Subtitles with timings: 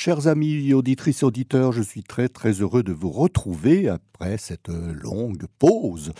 [0.00, 5.44] chers amis auditrices auditeurs, je suis très très heureux de vous retrouver après cette longue
[5.58, 6.12] pause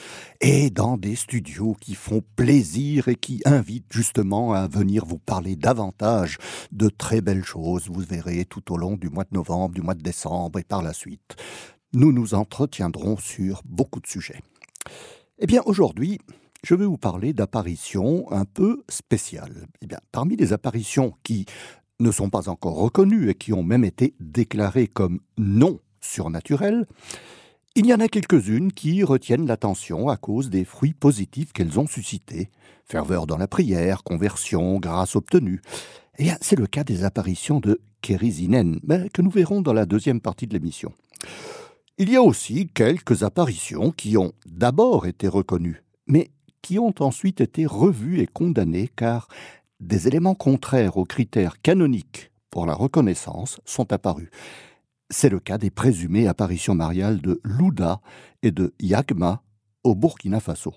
[0.42, 5.56] et dans des studios qui font plaisir et qui invitent justement à venir vous parler
[5.56, 6.36] davantage
[6.72, 7.88] de très belles choses.
[7.88, 10.82] Vous verrez tout au long du mois de novembre, du mois de décembre et par
[10.82, 11.36] la suite.
[11.94, 14.42] Nous nous entretiendrons sur beaucoup de sujets.
[15.38, 16.18] Eh bien aujourd'hui,
[16.62, 19.66] je vais vous parler d'apparitions un peu spéciales.
[19.80, 21.46] Eh bien, parmi les apparitions qui
[22.00, 26.86] ne sont pas encore reconnues et qui ont même été déclarées comme non surnaturelles,
[27.76, 31.86] il y en a quelques-unes qui retiennent l'attention à cause des fruits positifs qu'elles ont
[31.86, 32.50] suscités.
[32.84, 35.62] Ferveur dans la prière, conversion, grâce obtenue.
[36.18, 39.86] Eh bien, c'est le cas des apparitions de Kérizinen, ben, que nous verrons dans la
[39.86, 40.92] deuxième partie de l'émission.
[41.98, 46.30] Il y a aussi quelques apparitions qui ont d'abord été reconnues, mais
[46.62, 49.28] qui ont ensuite été revues et condamnées car
[49.80, 54.28] des éléments contraires aux critères canoniques pour la reconnaissance sont apparus.
[55.08, 58.00] C'est le cas des présumées apparitions mariales de Louda
[58.42, 59.42] et de Yagma
[59.82, 60.74] au Burkina Faso.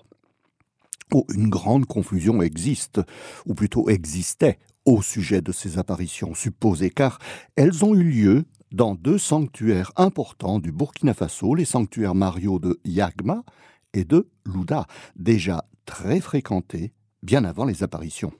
[1.12, 3.00] Oh, une grande confusion existe,
[3.46, 7.18] ou plutôt existait, au sujet de ces apparitions supposées, car
[7.56, 12.80] elles ont eu lieu dans deux sanctuaires importants du Burkina Faso, les sanctuaires mariaux de
[12.84, 13.44] Yagma
[13.92, 18.32] et de Louda, déjà très fréquentés bien avant les apparitions.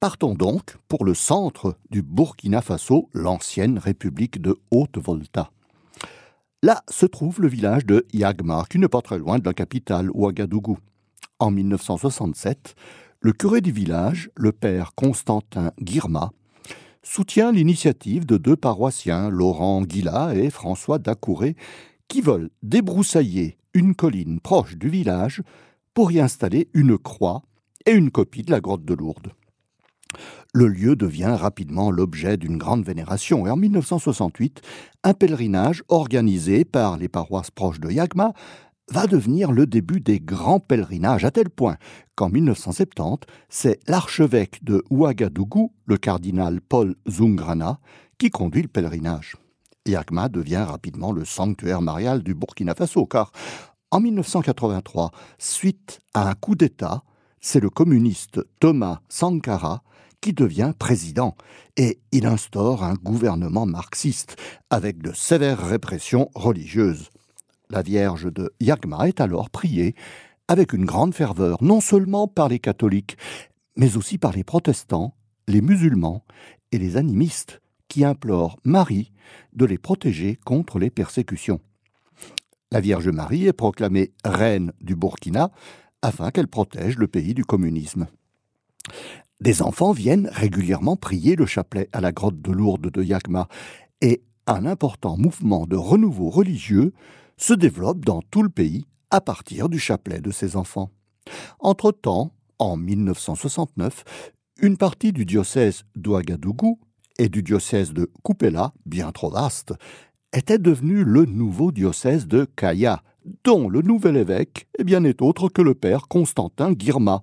[0.00, 5.50] Partons donc pour le centre du Burkina Faso, l'ancienne République de Haute-Volta.
[6.62, 10.10] Là se trouve le village de Yagma, qui n'est pas très loin de la capitale,
[10.14, 10.78] Ouagadougou.
[11.38, 12.76] En 1967,
[13.20, 16.32] le curé du village, le père Constantin Guirma,
[17.02, 21.56] soutient l'initiative de deux paroissiens, Laurent Guilla et François Dacouré,
[22.08, 25.42] qui veulent débroussailler une colline proche du village
[25.92, 27.42] pour y installer une croix
[27.84, 29.34] et une copie de la grotte de Lourdes.
[30.52, 34.60] Le lieu devient rapidement l'objet d'une grande vénération et en 1968,
[35.04, 38.32] un pèlerinage organisé par les paroisses proches de Yagma
[38.90, 41.76] va devenir le début des grands pèlerinages à tel point
[42.16, 47.78] qu'en 1970, c'est l'archevêque de Ouagadougou, le cardinal Paul Zungrana,
[48.18, 49.36] qui conduit le pèlerinage.
[49.86, 53.32] Yagma devient rapidement le sanctuaire marial du Burkina Faso, car
[53.90, 57.02] en 1983, suite à un coup d'État,
[57.40, 59.82] c'est le communiste Thomas Sankara
[60.20, 61.36] qui devient président
[61.76, 64.36] et il instaure un gouvernement marxiste
[64.70, 67.10] avec de sévères répressions religieuses.
[67.70, 69.94] La Vierge de Yagma est alors priée
[70.48, 73.16] avec une grande ferveur, non seulement par les catholiques,
[73.76, 75.14] mais aussi par les protestants,
[75.46, 76.24] les musulmans
[76.72, 79.12] et les animistes qui implorent Marie
[79.52, 81.60] de les protéger contre les persécutions.
[82.72, 85.50] La Vierge Marie est proclamée reine du Burkina
[86.02, 88.06] afin qu'elle protège le pays du communisme.
[89.40, 93.48] Des enfants viennent régulièrement prier le chapelet à la grotte de Lourdes de Yagma
[94.02, 96.92] et un important mouvement de renouveau religieux
[97.38, 100.90] se développe dans tout le pays à partir du chapelet de ces enfants.
[101.58, 104.04] Entre-temps, en 1969,
[104.60, 106.78] une partie du diocèse d'Ouagadougou
[107.18, 109.72] et du diocèse de Kupela, bien trop vaste,
[110.34, 113.02] était devenue le nouveau diocèse de Kaya,
[113.44, 117.22] dont le nouvel évêque eh bien, n'est autre que le père Constantin Guirma.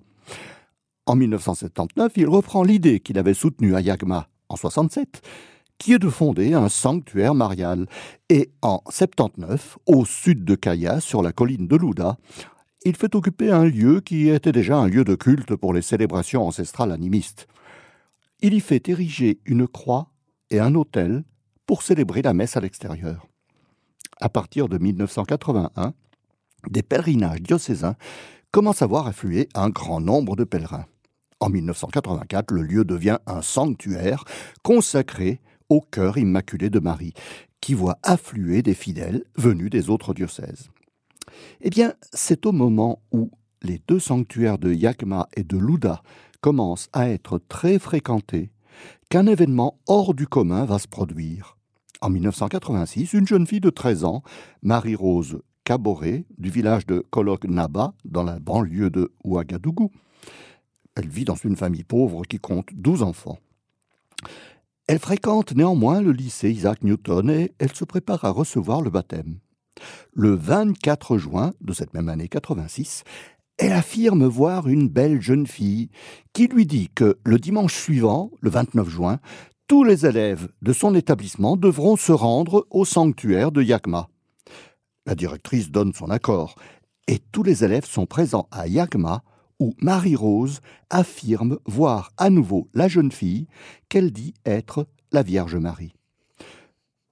[1.08, 5.22] En 1979, il reprend l'idée qu'il avait soutenue à Yagma en 67,
[5.78, 7.86] qui est de fonder un sanctuaire marial.
[8.28, 12.18] Et en 79, au sud de Kaya, sur la colline de Louda,
[12.84, 16.46] il fait occuper un lieu qui était déjà un lieu de culte pour les célébrations
[16.46, 17.46] ancestrales animistes.
[18.42, 20.10] Il y fait ériger une croix
[20.50, 21.24] et un autel
[21.64, 23.26] pour célébrer la messe à l'extérieur.
[24.20, 25.94] À partir de 1981,
[26.68, 27.96] des pèlerinages diocésains
[28.50, 30.84] commencent à voir affluer un grand nombre de pèlerins.
[31.40, 34.24] En 1984, le lieu devient un sanctuaire
[34.62, 37.12] consacré au cœur immaculé de Marie,
[37.60, 40.70] qui voit affluer des fidèles venus des autres diocèses.
[41.60, 43.30] Eh bien, c'est au moment où
[43.62, 46.02] les deux sanctuaires de Yagma et de Louda
[46.40, 48.50] commencent à être très fréquentés
[49.10, 51.56] qu'un événement hors du commun va se produire.
[52.00, 54.22] En 1986, une jeune fille de 13 ans,
[54.62, 59.90] Marie-Rose Caboret, du village de Kolok Naba, dans la banlieue de Ouagadougou,
[60.98, 63.38] elle vit dans une famille pauvre qui compte 12 enfants.
[64.88, 69.38] Elle fréquente néanmoins le lycée Isaac Newton et elle se prépare à recevoir le baptême.
[70.12, 73.04] Le 24 juin de cette même année 86,
[73.58, 75.88] elle affirme voir une belle jeune fille
[76.32, 79.20] qui lui dit que le dimanche suivant, le 29 juin,
[79.68, 84.08] tous les élèves de son établissement devront se rendre au sanctuaire de Yakma.
[85.06, 86.56] La directrice donne son accord
[87.06, 89.22] et tous les élèves sont présents à Yakma
[89.58, 90.60] où Marie-Rose
[90.90, 93.46] affirme voir à nouveau la jeune fille
[93.88, 95.94] qu'elle dit être la Vierge Marie.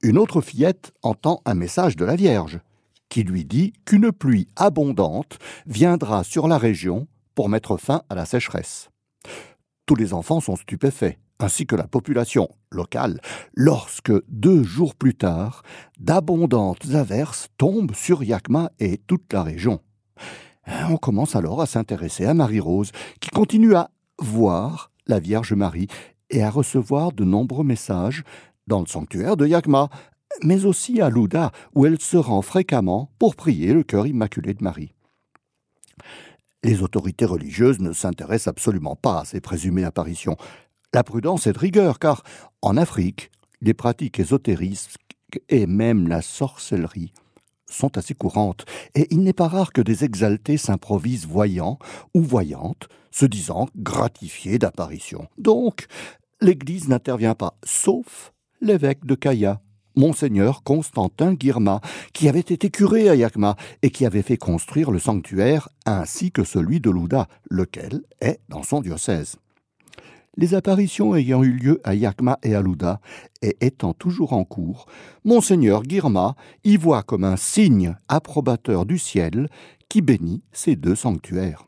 [0.03, 2.61] une autre fillette entend un message de la Vierge
[3.09, 8.27] qui lui dit qu'une pluie abondante viendra sur la région pour mettre fin à la
[8.27, 8.91] sécheresse.
[9.87, 13.21] Tous les enfants sont stupéfaits, ainsi que la population locale,
[13.55, 15.63] lorsque, deux jours plus tard,
[15.99, 19.81] d'abondantes averses tombent sur Yakma et toute la région.
[20.67, 25.89] On commence alors à s'intéresser à Marie-Rose, qui continue à voir la Vierge Marie
[26.31, 28.25] et à recevoir de nombreux messages
[28.67, 29.89] dans le sanctuaire de Yakma,
[30.43, 34.65] mais aussi à Louda, où elle se rend fréquemment pour prier le cœur immaculé de
[34.65, 34.93] Marie.
[36.65, 40.37] Les autorités religieuses ne s'intéressent absolument pas à ces présumées apparitions.
[40.93, 42.25] La prudence est de rigueur, car
[42.61, 43.31] en Afrique,
[43.61, 45.17] les pratiques ésotérisques
[45.49, 47.13] et même la sorcellerie
[47.69, 48.65] sont assez courantes,
[48.95, 51.79] et il n'est pas rare que des exaltés s'improvisent voyants
[52.15, 55.27] ou voyantes, se disant gratifiés d'apparitions.
[55.39, 55.87] Donc,
[56.41, 59.61] l'Église n'intervient pas, sauf l'évêque de Kaya,
[59.97, 61.81] monseigneur Constantin Guirma,
[62.13, 66.45] qui avait été curé à Yakma et qui avait fait construire le sanctuaire ainsi que
[66.45, 69.37] celui de Louda, lequel est dans son diocèse.
[70.37, 73.01] Les apparitions ayant eu lieu à Yakma et à Louda,
[73.41, 74.87] et étant toujours en cours,
[75.25, 79.49] monseigneur Guirma y voit comme un signe approbateur du ciel
[79.89, 81.67] qui bénit ces deux sanctuaires.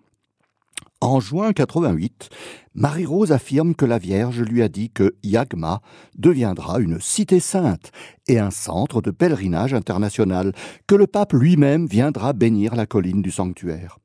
[1.01, 2.29] En juin 88,
[2.75, 5.81] Marie-Rose affirme que la Vierge lui a dit que Yagma
[6.17, 7.93] deviendra une cité sainte
[8.27, 10.53] et un centre de pèlerinage international,
[10.89, 13.99] que le pape lui-même viendra bénir la colline du sanctuaire.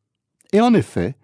[0.54, 1.16] Et en effet,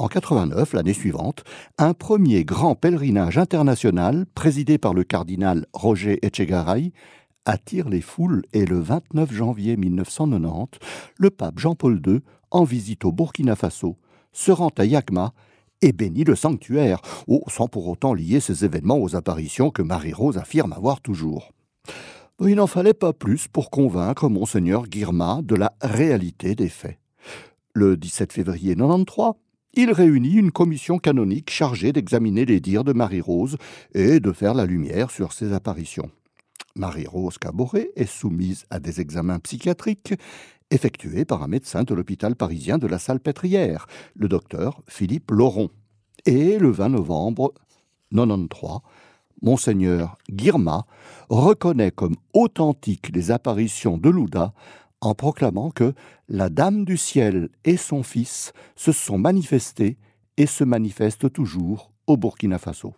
[0.00, 1.44] en 89, l'année suivante,
[1.76, 6.92] un premier grand pèlerinage international, présidé par le cardinal Roger Echegaray,
[7.44, 10.78] attire les foules et le 29 janvier 1990,
[11.18, 12.20] le pape Jean-Paul II,
[12.50, 13.98] en visite au Burkina Faso,
[14.32, 15.34] se rend à Yakma
[15.82, 20.38] et bénit le sanctuaire, oh, sans pour autant lier ces événements aux apparitions que Marie-Rose
[20.38, 21.52] affirme avoir toujours.
[22.40, 26.98] Il n'en fallait pas plus pour convaincre monseigneur Guirma de la réalité des faits.
[27.74, 29.34] Le 17 février 93,
[29.74, 33.56] il réunit une commission canonique chargée d'examiner les dires de Marie-Rose
[33.94, 36.10] et de faire la lumière sur ses apparitions.
[36.76, 40.14] Marie-Rose Caboret est soumise à des examens psychiatriques
[40.70, 45.68] effectué par un médecin de l'hôpital parisien de la Salpêtrière, le docteur Philippe Lauron.
[46.26, 47.54] Et le 20 novembre
[48.12, 48.80] 93,
[49.42, 50.84] Monseigneur Guirma
[51.28, 54.52] reconnaît comme authentiques les apparitions de Louda
[55.00, 55.94] en proclamant que
[56.28, 59.98] la Dame du ciel et son fils se sont manifestés
[60.36, 62.94] et se manifestent toujours au Burkina Faso.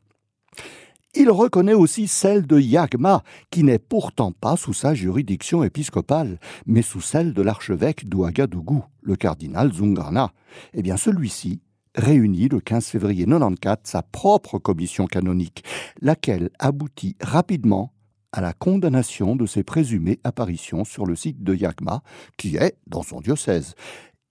[1.15, 6.81] Il reconnaît aussi celle de Yagma, qui n'est pourtant pas sous sa juridiction épiscopale, mais
[6.81, 10.33] sous celle de l'archevêque d'Ouagadougou, le cardinal Zungrana.
[10.73, 11.61] Eh bien, celui-ci
[11.95, 15.65] réunit le 15 février 94 sa propre commission canonique,
[16.01, 17.93] laquelle aboutit rapidement
[18.33, 22.03] à la condamnation de ses présumées apparitions sur le site de Yagma,
[22.37, 23.75] qui est dans son diocèse.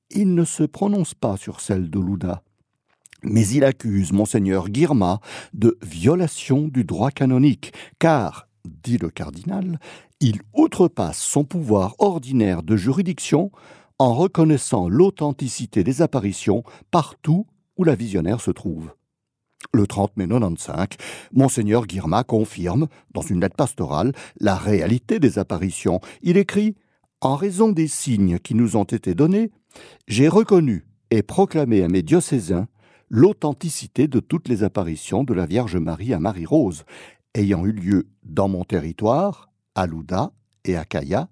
[0.10, 2.44] Il ne se prononce pas sur celle de Louda,
[3.24, 5.20] mais il accuse monseigneur Guirma
[5.54, 9.80] de violation du droit canonique, car, dit le cardinal,
[10.20, 13.52] il outrepasse son pouvoir ordinaire de juridiction
[14.00, 17.46] en reconnaissant l'authenticité des apparitions partout
[17.78, 18.92] où la visionnaire se trouve.
[19.74, 20.88] Le 30 mai 95,
[21.34, 26.00] Monseigneur Guirma confirme, dans une lettre pastorale, la réalité des apparitions.
[26.22, 26.76] Il écrit
[27.22, 29.52] En raison des signes qui nous ont été donnés,
[30.08, 32.68] j'ai reconnu et proclamé à mes diocésains
[33.10, 36.86] l'authenticité de toutes les apparitions de la Vierge Marie à Marie-Rose,
[37.36, 40.32] ayant eu lieu dans mon territoire, à Louda
[40.64, 41.28] et à Kaya,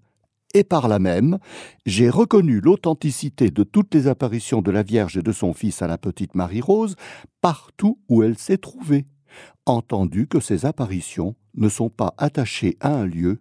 [0.54, 1.38] et par là même,
[1.86, 5.88] j'ai reconnu l'authenticité de toutes les apparitions de la Vierge et de son Fils à
[5.88, 6.96] la petite Marie-Rose
[7.42, 9.06] partout où elle s'est trouvée,
[9.66, 13.40] entendu que ces apparitions ne sont pas attachées à un lieu,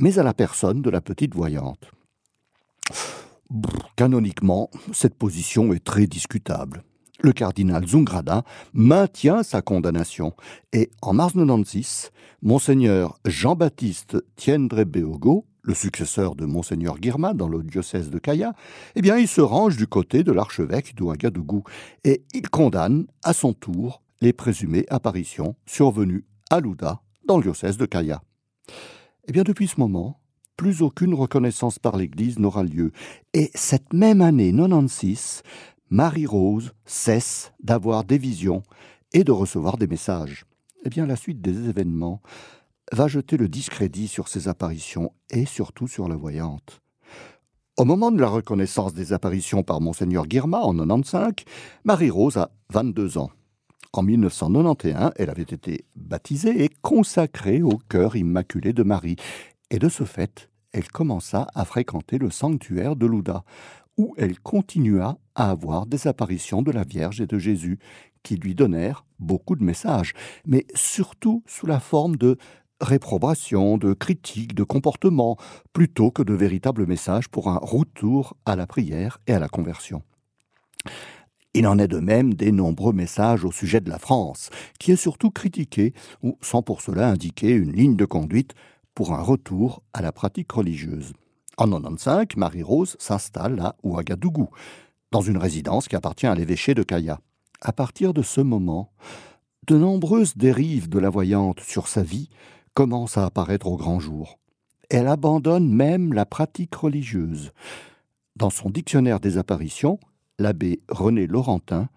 [0.00, 1.90] mais à la personne de la petite voyante.
[3.96, 6.82] Canoniquement, cette position est très discutable
[7.20, 10.34] le cardinal Zungrada maintient sa condamnation
[10.72, 12.10] et en mars 96,
[12.42, 18.54] monseigneur Jean-Baptiste Tiendre Beogo, le successeur de monseigneur Guirma dans le diocèse de Kaya,
[18.94, 21.64] eh bien il se range du côté de l'archevêque d'Ouagadougou
[22.04, 27.76] et il condamne à son tour les présumées apparitions survenues à Louda dans le diocèse
[27.76, 28.22] de Kaya.
[29.26, 30.20] Eh bien depuis ce moment,
[30.56, 32.92] plus aucune reconnaissance par l'Église n'aura lieu.
[33.34, 35.42] Et cette même année 96,
[35.90, 38.62] Marie-Rose cesse d'avoir des visions
[39.12, 40.46] et de recevoir des messages.
[40.84, 42.22] Eh bien, la suite des événements
[42.92, 46.80] va jeter le discrédit sur ces apparitions et surtout sur la voyante.
[47.78, 51.32] Au moment de la reconnaissance des apparitions par Monseigneur Guirma en 95,
[51.84, 53.30] Marie-Rose a 22 ans.
[53.92, 59.16] En 1991, elle avait été baptisée et consacrée au cœur immaculé de Marie.
[59.70, 63.44] Et de ce fait, elle commença à fréquenter le sanctuaire de Louda,
[63.98, 67.78] où elle continua à avoir des apparitions de la Vierge et de Jésus,
[68.22, 70.12] qui lui donnèrent beaucoup de messages,
[70.46, 72.36] mais surtout sous la forme de
[72.80, 75.36] réprobation, de critiques, de comportement,
[75.72, 80.02] plutôt que de véritables messages pour un retour à la prière et à la conversion.
[81.54, 84.96] Il en est de même des nombreux messages au sujet de la France, qui est
[84.96, 88.52] surtout critiquée, ou sans pour cela indiquer une ligne de conduite
[88.94, 91.14] pour un retour à la pratique religieuse.
[91.56, 94.50] En 95, Marie-Rose s'installe à Ouagadougou,
[95.12, 97.20] dans une résidence qui appartient à l'évêché de Kaya.
[97.62, 98.92] À partir de ce moment,
[99.66, 102.28] de nombreuses dérives de la voyante sur sa vie
[102.76, 104.38] commencent à apparaître au grand jour.
[104.90, 107.52] Elle abandonne même la pratique religieuse.
[108.36, 109.98] Dans son dictionnaire des apparitions,
[110.38, 111.88] l'abbé René Laurentin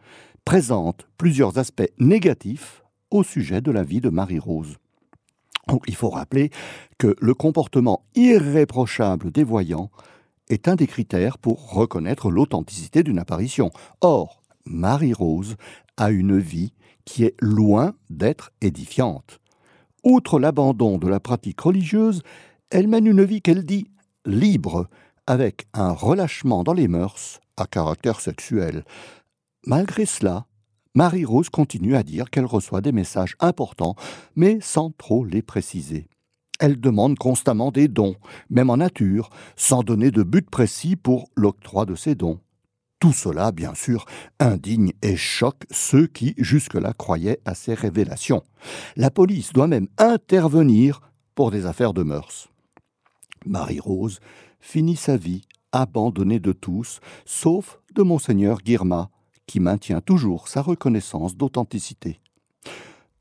[0.46, 2.82] présente plusieurs aspects négatifs
[3.12, 4.78] au sujet de la vie de Marie-Rose.
[5.86, 6.50] il faut rappeler
[6.98, 9.92] que le comportement irréprochable des voyants
[10.48, 13.70] est un des critères pour reconnaître l'authenticité d'une apparition.
[14.00, 15.58] Or, Marie-Rose
[15.98, 16.72] a une vie
[17.04, 19.42] qui est loin d'être édifiante.
[20.04, 22.22] Outre l'abandon de la pratique religieuse,
[22.70, 23.88] elle mène une vie qu'elle dit
[24.26, 24.88] libre,
[25.28, 28.84] avec un relâchement dans les mœurs à caractère sexuel.
[29.66, 30.46] Malgré cela,
[30.96, 33.96] Marie-Rose continue à dire qu'elle reçoit des messages importants,
[34.36, 36.08] mais sans trop les préciser.
[36.60, 38.16] Elle demande constamment des dons,
[38.50, 42.40] même en nature, sans donner de but précis pour l'octroi de ces dons.
[43.00, 44.06] Tout cela, bien sûr,
[44.40, 48.44] indigne et choque ceux qui jusque-là croyaient à ces révélations.
[48.98, 51.02] La police doit même intervenir
[51.34, 52.50] pour des affaires de mœurs.
[53.46, 54.20] Marie-Rose
[54.60, 59.10] finit sa vie abandonnée de tous, sauf de monseigneur Guirma,
[59.48, 62.20] qui maintient toujours sa reconnaissance d'authenticité.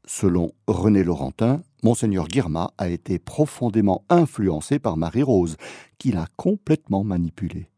[0.06, 5.56] Selon René Laurentin, monseigneur Guirma a été profondément influencé par Marie-Rose,
[5.98, 7.70] qui l'a complètement manipulée.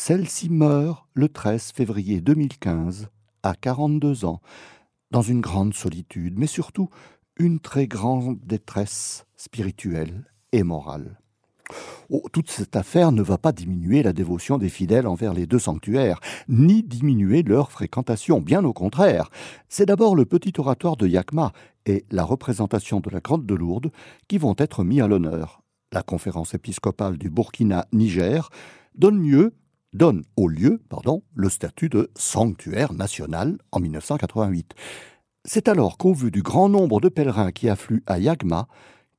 [0.00, 3.08] Celle-ci meurt le 13 février 2015,
[3.42, 4.40] à 42 ans,
[5.10, 6.88] dans une grande solitude, mais surtout
[7.36, 11.18] une très grande détresse spirituelle et morale.
[12.10, 15.58] Oh, toute cette affaire ne va pas diminuer la dévotion des fidèles envers les deux
[15.58, 19.30] sanctuaires, ni diminuer leur fréquentation, bien au contraire.
[19.68, 21.52] C'est d'abord le petit oratoire de Yakma
[21.86, 23.90] et la représentation de la grotte de Lourdes
[24.28, 25.60] qui vont être mis à l'honneur.
[25.90, 28.48] La conférence épiscopale du Burkina-Niger
[28.94, 29.54] donne lieu
[29.98, 34.74] donne au lieu pardon, le statut de sanctuaire national en 1988.
[35.44, 38.68] C'est alors qu'au vu du grand nombre de pèlerins qui affluent à Yagma,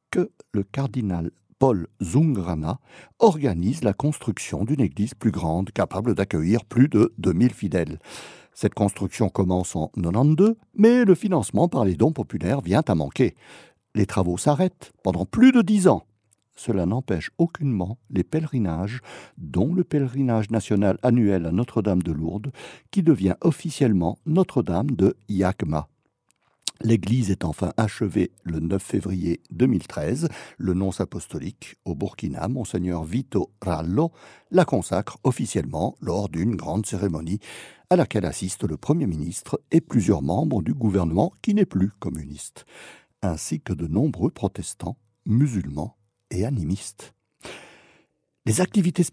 [0.09, 2.79] que le cardinal Paul Zungrana
[3.19, 7.99] organise la construction d'une église plus grande, capable d'accueillir plus de 2000 fidèles.
[8.53, 13.35] Cette construction commence en 92, mais le financement par les dons populaires vient à manquer.
[13.95, 16.05] Les travaux s'arrêtent pendant plus de dix ans
[16.59, 18.99] cela n'empêche aucunement les pèlerinages,
[19.37, 22.51] dont le pèlerinage national annuel à Notre-Dame de Lourdes,
[22.91, 25.87] qui devient officiellement Notre-Dame de Yakma.
[26.81, 30.29] L'église est enfin achevée le 9 février 2013.
[30.57, 34.11] Le nonce apostolique au Burkina, Monseigneur Vito Rallo,
[34.51, 37.39] la consacre officiellement lors d'une grande cérémonie
[37.89, 42.65] à laquelle assistent le Premier ministre et plusieurs membres du gouvernement qui n'est plus communiste,
[43.21, 45.98] ainsi que de nombreux protestants, musulmans
[46.31, 47.13] et animiste.
[48.45, 49.03] Les activités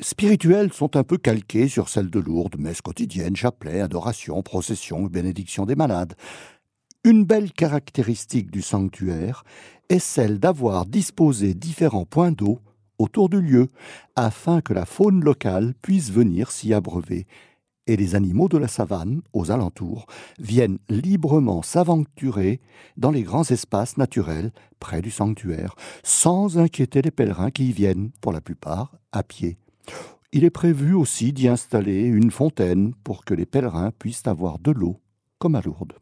[0.00, 5.66] spirituelles sont un peu calquées sur celles de Lourdes, messes quotidiennes, chapelets, adoration, procession, bénédiction
[5.66, 6.14] des malades.
[7.02, 9.44] Une belle caractéristique du sanctuaire
[9.88, 12.60] est celle d'avoir disposé différents points d'eau
[12.98, 13.68] autour du lieu,
[14.16, 17.26] afin que la faune locale puisse venir s'y abreuver
[17.86, 20.06] et les animaux de la savane, aux alentours,
[20.38, 22.60] viennent librement s'aventurer
[22.96, 28.10] dans les grands espaces naturels près du sanctuaire, sans inquiéter les pèlerins qui y viennent,
[28.20, 29.58] pour la plupart, à pied.
[30.32, 34.72] Il est prévu aussi d'y installer une fontaine pour que les pèlerins puissent avoir de
[34.72, 35.00] l'eau,
[35.38, 35.94] comme à Lourdes.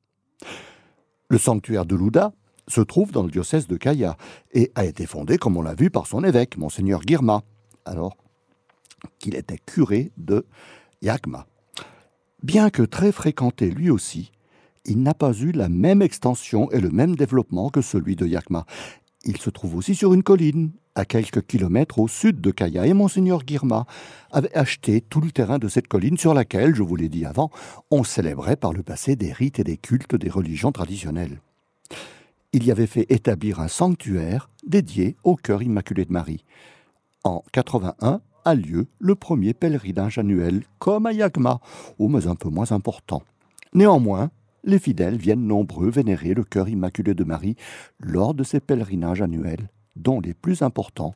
[1.28, 2.32] Le sanctuaire de Louda
[2.68, 4.16] se trouve dans le diocèse de Kaya
[4.52, 7.42] et a été fondé, comme on l'a vu, par son évêque, monseigneur Girma,
[7.84, 8.16] alors
[9.18, 10.46] qu'il était curé de
[11.02, 11.46] Yagma.
[12.42, 14.32] Bien que très fréquenté lui aussi,
[14.84, 18.66] il n'a pas eu la même extension et le même développement que celui de Yakma.
[19.24, 22.92] Il se trouve aussi sur une colline, à quelques kilomètres au sud de Kaya, et
[22.92, 23.86] Monseigneur Girma
[24.30, 27.50] avait acheté tout le terrain de cette colline sur laquelle, je vous l'ai dit avant,
[27.90, 31.40] on célébrait par le passé des rites et des cultes des religions traditionnelles.
[32.52, 36.44] Il y avait fait établir un sanctuaire dédié au cœur immaculé de Marie.
[37.24, 41.60] En 81, a lieu le premier pèlerinage annuel, comme à Yagma,
[41.98, 43.22] ou mais un peu moins important.
[43.74, 44.30] Néanmoins,
[44.64, 47.56] les fidèles viennent nombreux vénérer le cœur immaculé de Marie
[47.98, 49.68] lors de ces pèlerinages annuels.
[49.94, 51.14] dont les plus importants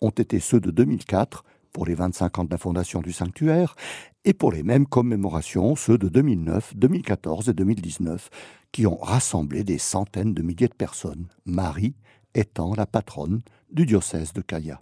[0.00, 3.76] ont été ceux de 2004 pour les 25 ans de la fondation du sanctuaire,
[4.24, 8.30] et pour les mêmes commémorations, ceux de 2009, 2014 et 2019,
[8.72, 11.94] qui ont rassemblé des centaines de milliers de personnes, Marie
[12.34, 14.80] étant la patronne du diocèse de Caya.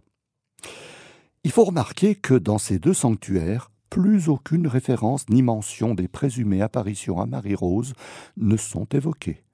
[1.45, 6.63] Il faut remarquer que dans ces deux sanctuaires, plus aucune référence ni mention des présumées
[6.63, 7.93] apparitions à Marie-Rose
[8.39, 9.45] ne sont évoquées.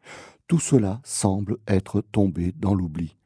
[0.47, 3.16] Tout cela semble être tombé dans l'oubli.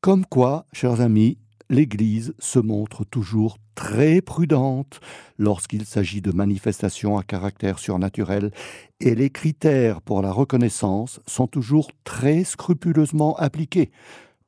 [0.00, 1.38] Comme quoi, chers amis,
[1.70, 5.00] l'Église se montre toujours très prudente
[5.36, 8.52] lorsqu'il s'agit de manifestations à caractère surnaturel
[9.00, 13.90] et les critères pour la reconnaissance sont toujours très scrupuleusement appliqués.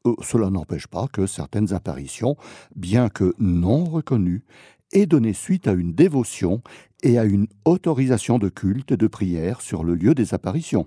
[0.07, 2.37] Euh, cela n'empêche pas que certaines apparitions,
[2.77, 4.45] bien que non reconnues,
[4.93, 6.63] aient donné suite à une dévotion
[7.03, 10.87] et à une autorisation de culte et de prière sur le lieu des apparitions.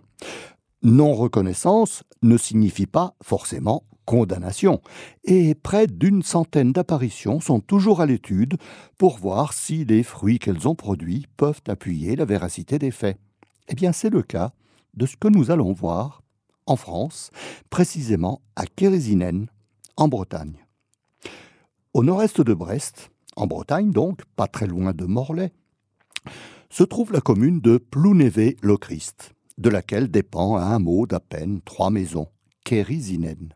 [0.84, 4.82] Non-reconnaissance ne signifie pas forcément condamnation,
[5.26, 8.56] et près d'une centaine d'apparitions sont toujours à l'étude
[8.98, 13.20] pour voir si les fruits qu'elles ont produits peuvent appuyer la véracité des faits.
[13.68, 14.54] Eh bien, c'est le cas
[14.94, 16.24] de ce que nous allons voir
[16.68, 17.32] en France,
[17.70, 19.48] précisément à Kérisinen,
[19.96, 20.66] en Bretagne.
[21.94, 25.52] Au nord-est de Brest, en Bretagne donc, pas très loin de Morlaix,
[26.70, 32.28] se trouve la commune de Plounévé-le-Christ, de laquelle dépend un mot d'à peine trois maisons,
[32.66, 33.54] Kérisinen.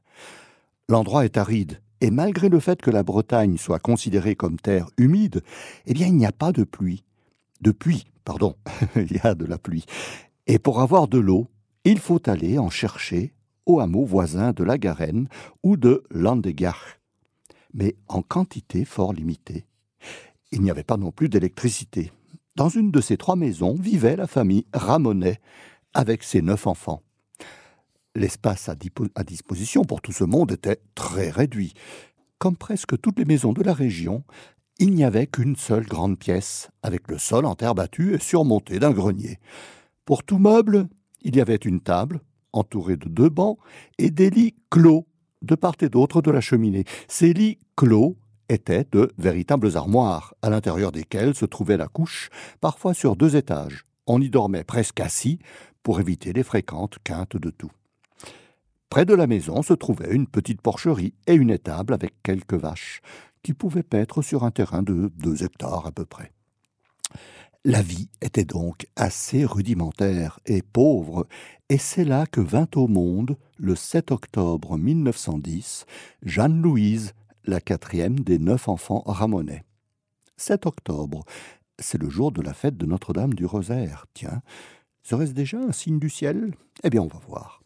[0.89, 5.43] L'endroit est aride, et malgré le fait que la Bretagne soit considérée comme terre humide,
[5.85, 7.03] eh bien il n'y a pas de pluie.
[7.61, 8.55] De pluie, pardon,
[8.95, 9.85] il y a de la pluie.
[10.47, 11.47] Et pour avoir de l'eau,
[11.85, 13.33] il faut aller en chercher
[13.65, 15.27] au hameau voisin de la Garenne
[15.63, 17.00] ou de Landegach,
[17.73, 19.65] mais en quantité fort limitée.
[20.51, 22.11] Il n'y avait pas non plus d'électricité.
[22.55, 25.39] Dans une de ces trois maisons vivait la famille Ramonet
[25.93, 27.01] avec ses neuf enfants
[28.15, 28.75] l'espace à,
[29.23, 31.73] disposition pour tout ce monde était très réduit.
[32.38, 34.23] Comme presque toutes les maisons de la région,
[34.79, 38.79] il n'y avait qu'une seule grande pièce, avec le sol en terre battue et surmonté
[38.79, 39.39] d'un grenier.
[40.05, 40.87] Pour tout meuble,
[41.22, 42.22] il y avait une table,
[42.53, 43.57] entourée de deux bancs,
[43.98, 45.07] et des lits clos,
[45.42, 46.86] de part et d'autre de la cheminée.
[47.07, 48.18] Ces lits clos
[48.50, 52.29] étaient de véritables armoires, à l'intérieur desquelles se trouvait la couche,
[52.60, 53.86] parfois sur deux étages.
[54.07, 55.40] On y dormait presque assis,
[55.84, 57.72] pour éviter les fréquentes quintes de tout.
[58.90, 63.01] Près de la maison se trouvait une petite porcherie et une étable avec quelques vaches,
[63.42, 66.31] qui pouvaient paître sur un terrain de deux hectares à peu près.
[67.63, 71.27] La vie était donc assez rudimentaire et pauvre,
[71.69, 75.85] et c'est là que vint au monde, le 7 octobre 1910,
[76.24, 77.13] Jeanne-Louise,
[77.45, 79.63] la quatrième des neuf enfants ramonais.
[80.37, 81.24] 7 octobre,
[81.77, 84.07] c'est le jour de la fête de Notre-Dame du Rosaire.
[84.15, 84.41] Tiens,
[85.03, 86.55] serait-ce déjà un signe du ciel?
[86.83, 87.61] Eh bien, on va voir.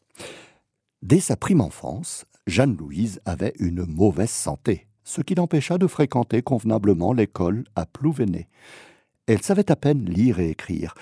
[1.03, 7.13] Dès sa prime enfance, Jeanne-Louise avait une mauvaise santé, ce qui l'empêcha de fréquenter convenablement
[7.13, 8.49] l'école à Plouvenet.
[9.27, 10.93] Elle savait à peine lire et écrire,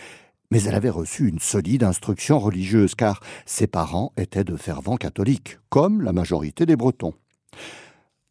[0.50, 5.58] mais elle avait reçu une solide instruction religieuse, car ses parents étaient de fervents catholiques,
[5.70, 7.16] comme la majorité des Bretons.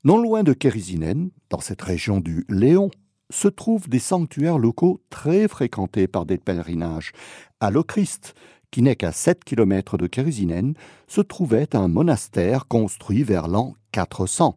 [0.05, 2.91] Non loin de Kérisinen, dans cette région du Léon,
[3.31, 7.13] se trouvent des sanctuaires locaux très fréquentés par des pèlerinages.
[7.61, 8.35] À Lochrist,
[8.71, 10.75] qui n'est qu'à 7 km de Kérisinen,
[11.07, 14.57] se trouvait un monastère construit vers l'an 400,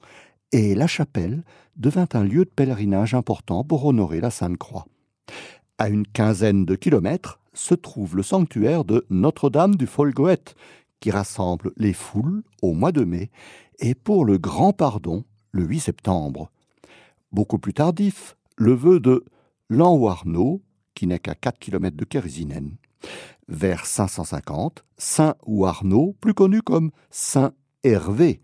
[0.53, 1.43] et la chapelle
[1.75, 4.85] devint un lieu de pèlerinage important pour honorer la Sainte Croix.
[5.77, 10.55] À une quinzaine de kilomètres se trouve le sanctuaire de Notre-Dame du Folgoët,
[10.99, 13.29] qui rassemble les foules au mois de mai
[13.79, 16.51] et pour le grand pardon le 8 septembre.
[17.31, 19.25] Beaucoup plus tardif, le vœu de
[19.69, 20.61] Lanwarno,
[20.93, 22.77] qui n'est qu'à 4 km de Kérisinen.
[23.47, 27.51] Vers 550, Saint Ouarnaud, plus connu comme Saint
[27.83, 28.41] Hervé,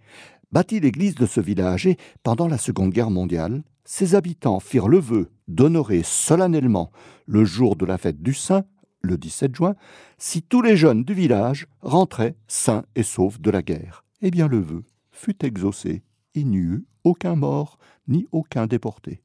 [0.52, 5.00] bâtit l'église de ce village et, pendant la Seconde Guerre mondiale, ses habitants firent le
[5.00, 6.92] vœu d'honorer solennellement
[7.26, 8.64] le jour de la fête du Saint,
[9.02, 9.76] le 17 juin,
[10.18, 14.04] si tous les jeunes du village rentraient sains et saufs de la guerre.
[14.22, 19.22] Eh bien le vœu fut exaucé, il n'y eut aucun mort ni aucun déporté.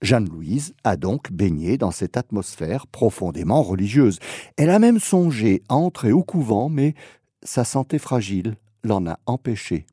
[0.00, 4.20] Jeanne-Louise a donc baigné dans cette atmosphère profondément religieuse.
[4.56, 6.94] Elle a même songé à entrer au couvent, mais
[7.42, 9.86] sa santé fragile l'en a empêché.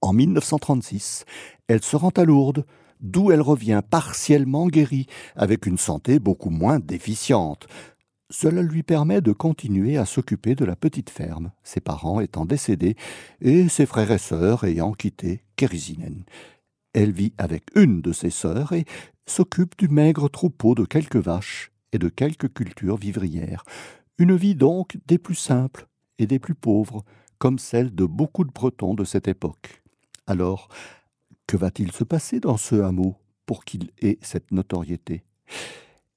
[0.00, 1.24] En 1936,
[1.68, 2.64] elle se rend à Lourdes,
[3.00, 7.66] d'où elle revient partiellement guérie, avec une santé beaucoup moins déficiente.
[8.30, 12.96] Cela lui permet de continuer à s'occuper de la petite ferme, ses parents étant décédés
[13.40, 16.24] et ses frères et sœurs ayant quitté Kérisinen.
[16.92, 18.84] Elle vit avec une de ses sœurs et
[19.26, 23.64] s'occupe du maigre troupeau de quelques vaches et de quelques cultures vivrières.
[24.18, 25.86] Une vie donc des plus simples
[26.18, 27.04] et des plus pauvres,
[27.38, 29.82] comme celle de beaucoup de Bretons de cette époque.
[30.26, 30.68] Alors,
[31.46, 35.24] que va-t-il se passer dans ce hameau pour qu'il ait cette notoriété?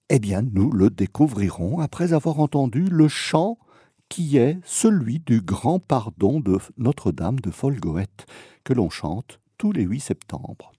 [0.09, 3.59] Eh bien, nous le découvrirons après avoir entendu le chant
[4.09, 8.25] qui est celui du grand pardon de Notre-Dame de Folgoët,
[8.63, 10.71] que l'on chante tous les 8 septembre.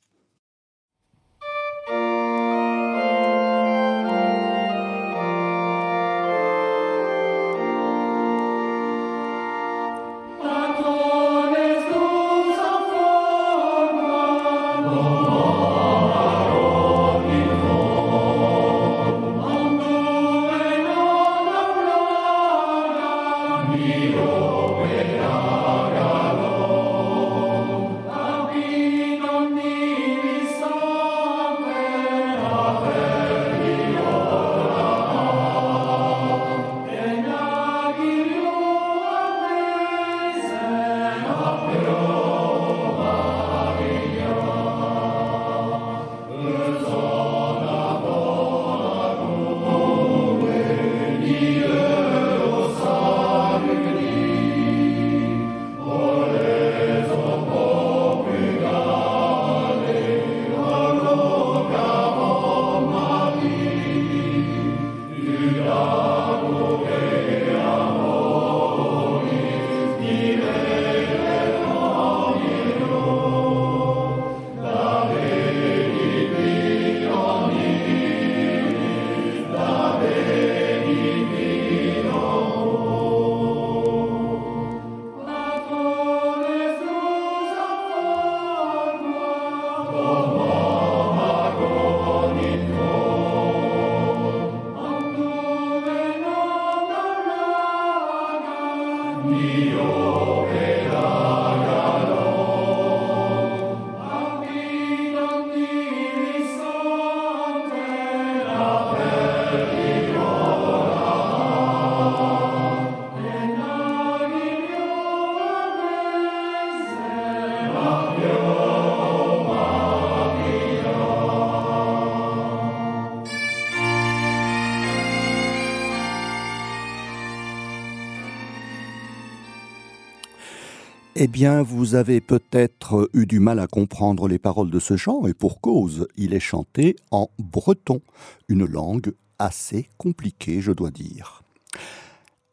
[131.22, 135.26] Eh bien, vous avez peut-être eu du mal à comprendre les paroles de ce chant,
[135.26, 138.00] et pour cause, il est chanté en breton,
[138.48, 141.42] une langue assez compliquée, je dois dire.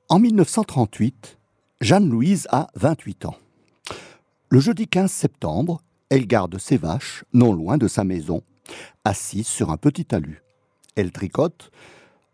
[0.09, 1.37] En 1938,
[1.79, 3.37] Jeanne-Louise a 28 ans.
[4.49, 8.43] Le jeudi 15 septembre, elle garde ses vaches non loin de sa maison,
[9.05, 10.43] assise sur un petit talus.
[10.97, 11.71] Elle tricote,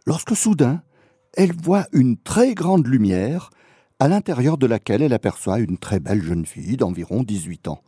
[0.08, 0.82] lorsque soudain,
[1.38, 3.52] elle voit une très grande lumière
[3.99, 7.82] à l'intérieur de laquelle elle aperçoit une très belle jeune fille d'environ 18 ans.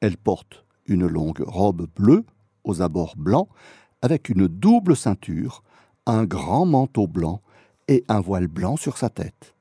[0.00, 2.24] Elle porte une longue robe bleue,
[2.64, 3.48] aux abords blancs,
[4.02, 5.62] avec une double ceinture,
[6.06, 7.42] un grand manteau blanc
[7.88, 9.54] et un voile blanc sur sa tête.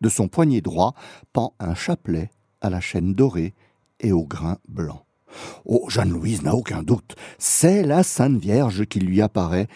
[0.00, 0.94] De son poignet droit
[1.32, 2.30] pend un chapelet
[2.60, 3.54] à la chaîne dorée
[4.00, 5.04] et au grain blanc.
[5.64, 9.68] Oh, Jeanne-Louise n'a aucun doute, c'est la Sainte Vierge qui lui apparaît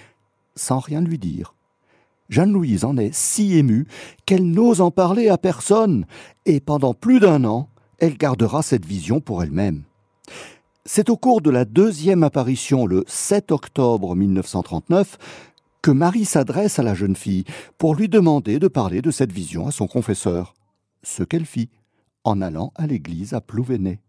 [0.55, 1.55] sans rien lui dire.
[2.29, 3.87] Jeanne-Louise en est si émue
[4.27, 6.07] qu'elle n'ose en parler à personne,
[6.47, 9.83] et pendant plus d'un an, elle gardera cette vision pour elle-même.
[10.85, 15.19] C'est au cours de la deuxième apparition, le 7 octobre 1939,
[15.83, 17.45] que Marie s'adresse à la jeune fille
[17.77, 20.55] pour lui demander de parler de cette vision à son confesseur.
[21.03, 21.71] Ce qu'elle fit,
[22.25, 24.01] en allant à l'église à Plouvenay.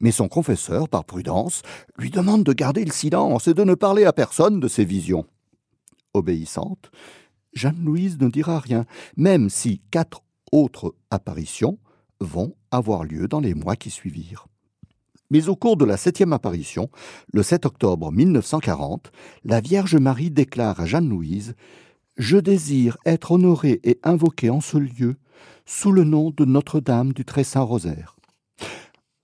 [0.00, 1.62] Mais son confesseur, par prudence,
[1.96, 5.26] lui demande de garder le silence et de ne parler à personne de ses visions.
[6.14, 6.90] Obéissante,
[7.52, 8.86] Jeanne-Louise ne dira rien,
[9.16, 11.78] même si quatre autres apparitions
[12.20, 14.46] vont avoir lieu dans les mois qui suivirent.
[15.30, 16.90] Mais au cours de la septième apparition,
[17.32, 19.10] le 7 octobre 1940,
[19.44, 21.54] la Vierge Marie déclare à Jeanne-Louise
[22.18, 25.16] Je désire être honorée et invoquée en ce lieu
[25.64, 28.16] sous le nom de Notre-Dame du Très Saint Rosaire.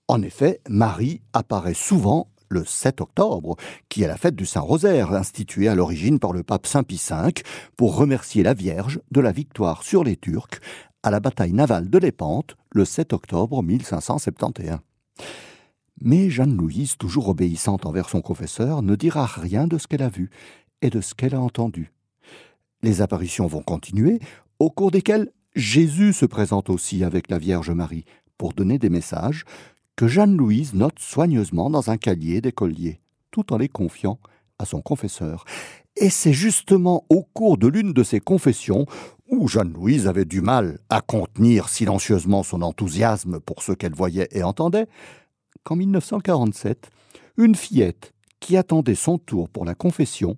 [0.07, 3.55] En effet, Marie apparaît souvent le 7 octobre,
[3.87, 7.43] qui est la fête du Saint-Rosaire, instituée à l'origine par le pape Saint Pie V
[7.77, 10.59] pour remercier la Vierge de la victoire sur les Turcs
[11.03, 14.79] à la bataille navale de Lépante le 7 octobre 1571.
[16.01, 20.29] Mais Jeanne-Louise, toujours obéissante envers son confesseur, ne dira rien de ce qu'elle a vu
[20.81, 21.91] et de ce qu'elle a entendu.
[22.81, 24.19] Les apparitions vont continuer,
[24.59, 28.05] au cours desquelles Jésus se présente aussi avec la Vierge Marie
[28.37, 29.43] pour donner des messages
[29.99, 34.17] que Jeanne-Louise note soigneusement dans un cahier d'écolier, tout en les confiant
[34.57, 35.43] à son confesseur.
[35.97, 38.85] Et c'est justement au cours de l'une de ces confessions
[39.29, 44.41] où Jeanne-Louise avait du mal à contenir silencieusement son enthousiasme pour ce qu'elle voyait et
[44.41, 44.87] entendait,
[45.65, 46.89] qu'en 1947,
[47.35, 50.37] une fillette qui attendait son tour pour la confession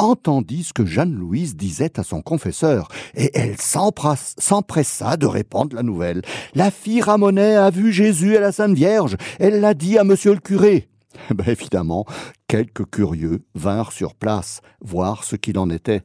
[0.00, 6.22] entendit ce que Jeanne-Louise disait à son confesseur, et elle s'empressa de répandre la nouvelle.
[6.54, 10.32] La fille Ramonet a vu Jésus et la Sainte Vierge, elle l'a dit à monsieur
[10.32, 10.88] le curé.
[11.34, 12.06] Ben évidemment,
[12.48, 16.02] quelques curieux vinrent sur place voir ce qu'il en était.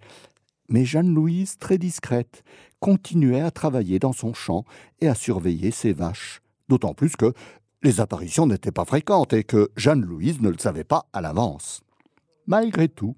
[0.68, 2.44] Mais Jeanne-Louise, très discrète,
[2.80, 4.66] continuait à travailler dans son champ
[5.00, 7.34] et à surveiller ses vaches, d'autant plus que
[7.84, 11.82] les apparitions n'étaient pas fréquentes et que Jeanne-Louise ne le savait pas à l'avance.
[12.48, 13.16] Malgré tout,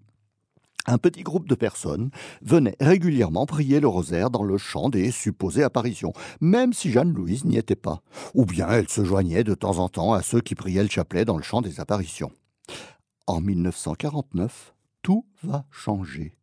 [0.88, 2.10] un petit groupe de personnes
[2.42, 7.58] venait régulièrement prier le rosaire dans le champ des supposées apparitions, même si Jeanne-Louise n'y
[7.58, 8.02] était pas.
[8.34, 11.26] Ou bien elle se joignait de temps en temps à ceux qui priaient le chapelet
[11.26, 12.32] dans le champ des apparitions.
[13.28, 16.38] En 1949, tout va changer.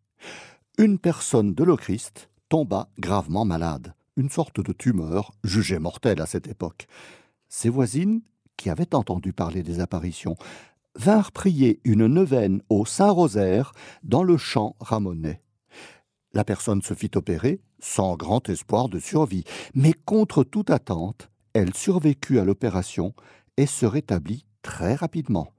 [0.79, 6.49] Une personne de l'Ochrist tomba gravement malade, une sorte de tumeur jugée mortelle à cette
[6.49, 6.87] époque.
[7.49, 8.21] Ses voisines,
[8.57, 10.37] qui avaient entendu parler des apparitions,
[10.97, 15.41] vinrent prier une neuvaine au Saint-Rosaire dans le champ Ramonet.
[16.33, 21.75] La personne se fit opérer, sans grand espoir de survie, mais contre toute attente, elle
[21.75, 23.15] survécut à l'opération
[23.57, 25.53] et se rétablit très rapidement.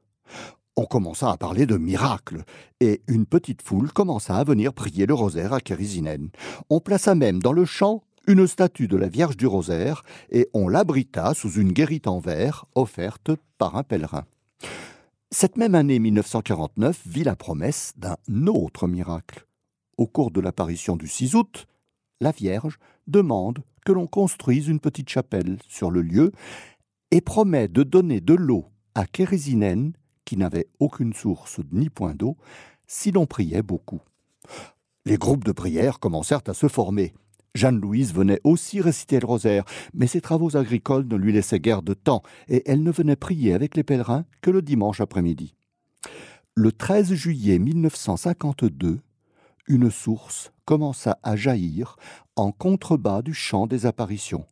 [0.75, 2.43] On commença à parler de miracle,
[2.81, 6.29] et une petite foule commença à venir prier le rosaire à Kérisinen.
[6.69, 10.67] On plaça même dans le champ une statue de la Vierge du Rosaire, et on
[10.67, 14.25] l'abrita sous une guérite en verre offerte par un pèlerin.
[15.31, 19.45] Cette même année 1949 vit la promesse d'un autre miracle.
[19.97, 21.65] Au cours de l'apparition du 6 août,
[22.21, 26.31] la Vierge demande que l'on construise une petite chapelle sur le lieu
[27.11, 29.93] et promet de donner de l'eau à Kérisinen,
[30.25, 32.37] qui n'avait aucune source ni point d'eau,
[32.87, 34.01] si l'on priait beaucoup.
[35.05, 37.13] Les groupes de prière commencèrent à se former.
[37.55, 39.63] Jeanne-Louise venait aussi réciter le rosaire,
[39.93, 43.53] mais ses travaux agricoles ne lui laissaient guère de temps, et elle ne venait prier
[43.53, 45.55] avec les pèlerins que le dimanche après-midi.
[46.53, 48.99] Le 13 juillet 1952,
[49.67, 51.95] une source commença à jaillir
[52.35, 54.45] en contrebas du champ des apparitions.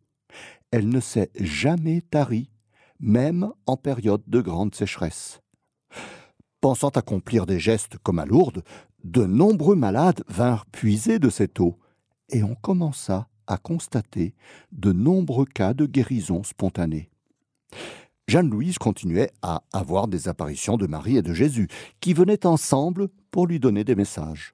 [0.72, 2.50] Elle ne s'est jamais tarie,
[3.00, 5.42] même en période de grande sécheresse.
[6.62, 8.64] Pensant accomplir des gestes comme à Lourdes,
[9.04, 11.78] de nombreux malades vinrent puiser de cette eau,
[12.30, 14.34] et on commença à constater
[14.72, 17.10] de nombreux cas de guérison spontanée.
[18.28, 21.68] Jeanne-Louise continuait à avoir des apparitions de Marie et de Jésus,
[22.00, 24.54] qui venaient ensemble pour lui donner des messages.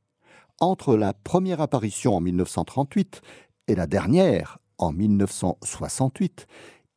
[0.59, 3.21] Entre la première apparition en 1938
[3.67, 6.47] et la dernière en 1968,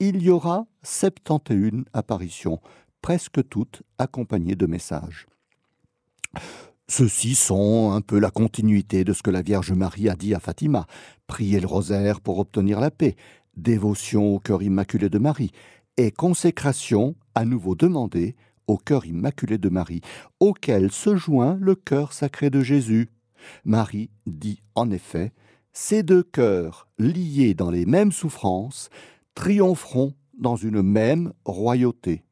[0.01, 2.61] il y aura 71 apparitions,
[3.03, 5.27] presque toutes accompagnées de messages.
[6.89, 10.41] Ceux-ci sont un peu la continuité de ce que la Vierge Marie a dit à
[10.41, 10.87] Fatima.
[11.27, 13.17] Prier le rosaire pour obtenir la paix,
[13.57, 15.53] dévotion au cœur immaculé de Marie,
[15.97, 18.35] et consécration à nouveau demandée
[18.67, 20.01] au cœur immaculé de Marie,
[20.41, 23.11] auquel se joint le cœur sacré de Jésus.
[23.65, 25.33] Marie dit en effet
[25.73, 28.89] Ces deux cœurs, liés dans les mêmes souffrances,
[29.35, 32.23] triompheront dans une même royauté.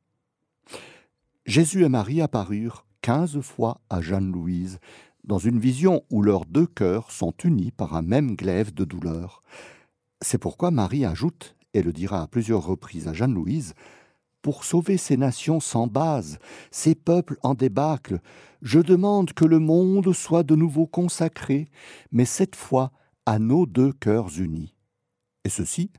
[1.46, 4.78] Jésus et Marie apparurent quinze fois à Jeanne-Louise,
[5.24, 9.42] dans une vision où leurs deux cœurs sont unis par un même glaive de douleur.
[10.22, 13.74] C'est pourquoi Marie ajoute, et le dira à plusieurs reprises à Jeanne-Louise,
[14.42, 16.38] pour sauver ces nations sans base,
[16.70, 18.20] ces peuples en débâcle,
[18.62, 21.68] je demande que le monde soit de nouveau consacré,
[22.10, 22.90] mais cette fois
[23.26, 24.74] à nos deux cœurs unis.
[25.44, 25.90] Et ceci,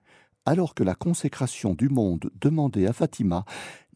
[0.45, 3.45] alors que la consécration du monde demandée à Fatima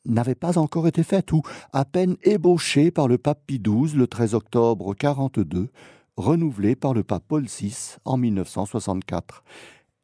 [0.05, 1.41] n'avait pas encore été faite ou
[1.73, 5.69] à peine ébauchée par le pape Pie XII le 13 octobre 42,
[6.17, 9.43] renouvelée par le pape Paul VI en 1964.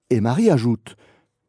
[0.10, 0.96] Et Marie ajoute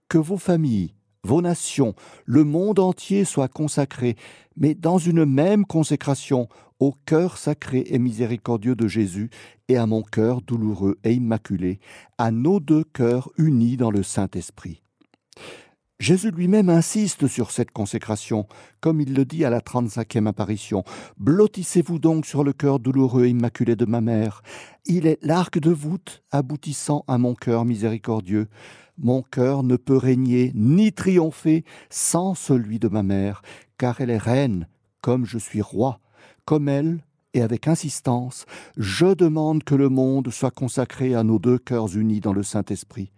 [0.09, 1.95] que vos familles, vos nations,
[2.27, 4.17] le monde entier soient consacrés,
[4.57, 9.31] mais dans une même consécration au cœur sacré et miséricordieux de Jésus
[9.69, 11.79] et à mon cœur douloureux et immaculé,
[12.19, 14.83] à nos deux cœurs unis dans le Saint-Esprit.
[16.03, 18.49] Jésus lui-même insiste sur cette consécration,
[18.81, 20.83] comme il le dit à la trente-cinquième apparition.
[21.19, 24.43] Blottissez-vous donc sur le cœur douloureux et immaculé de ma mère.
[24.85, 28.49] Il est l'arc de voûte aboutissant à mon cœur miséricordieux.
[28.99, 33.41] Mon cœur ne peut régner ni triompher sans celui de ma mère,
[33.79, 34.67] car elle est reine,
[35.03, 36.01] comme je suis roi.
[36.45, 36.99] Comme elle,
[37.33, 38.45] et avec insistance,
[38.77, 43.13] je demande que le monde soit consacré à nos deux cœurs unis dans le Saint-Esprit.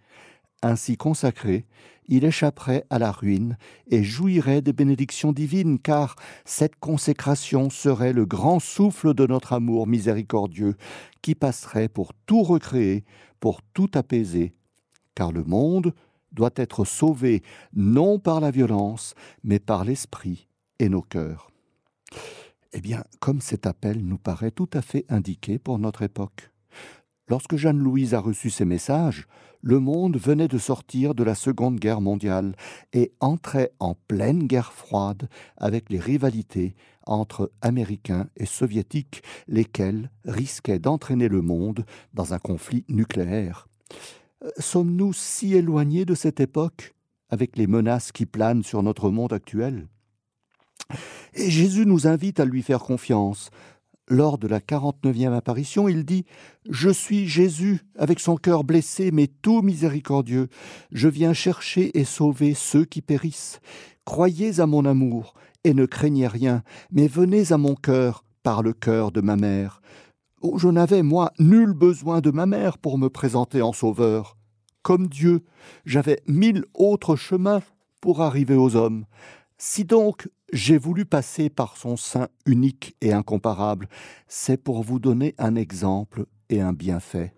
[0.65, 1.67] Ainsi consacré,
[2.09, 8.25] il échapperait à la ruine et jouirait des bénédictions divines, car cette consécration serait le
[8.25, 10.75] grand souffle de notre amour miséricordieux,
[11.21, 13.05] qui passerait pour tout recréer,
[13.41, 14.55] pour tout apaiser,
[15.15, 15.93] car le monde
[16.33, 17.43] doit être sauvé
[17.75, 20.49] non par la violence, mais par l'esprit
[20.79, 21.51] et nos cœurs.
[22.73, 26.54] Eh bien, comme cet appel nous paraît tout à fait indiqué pour notre époque.
[27.29, 29.27] Lorsque Jeanne-Louise a reçu ces messages,
[29.63, 32.55] le monde venait de sortir de la Seconde Guerre mondiale
[32.93, 36.75] et entrait en pleine guerre froide avec les rivalités
[37.07, 43.69] entre Américains et Soviétiques, lesquels risquaient d'entraîner le monde dans un conflit nucléaire.
[44.43, 46.95] Euh, sommes-nous si éloignés de cette époque
[47.31, 49.89] avec les menaces qui planent sur notre monde actuel?
[51.33, 53.51] Et Jésus nous invite à lui faire confiance.
[54.09, 56.27] Lors de la 49e apparition, il dit
[56.69, 60.49] Je suis Jésus, avec son cœur blessé, mais tout miséricordieux.
[60.93, 63.61] Je viens chercher et sauver ceux qui périssent.
[64.05, 66.63] Croyez à mon amour, et ne craignez rien,
[66.93, 69.81] mais venez à mon cœur par le cœur de ma mère.
[70.43, 74.37] Oh, je n'avais, moi, nul besoin de ma mère pour me présenter en sauveur.
[74.83, 75.45] Comme Dieu,
[75.87, 77.63] j'avais mille autres chemins
[78.03, 79.07] pour arriver aux hommes.
[79.59, 83.89] Si donc j'ai voulu passer par son sein unique et incomparable,
[84.29, 87.35] c'est pour vous donner un exemple et un bienfait.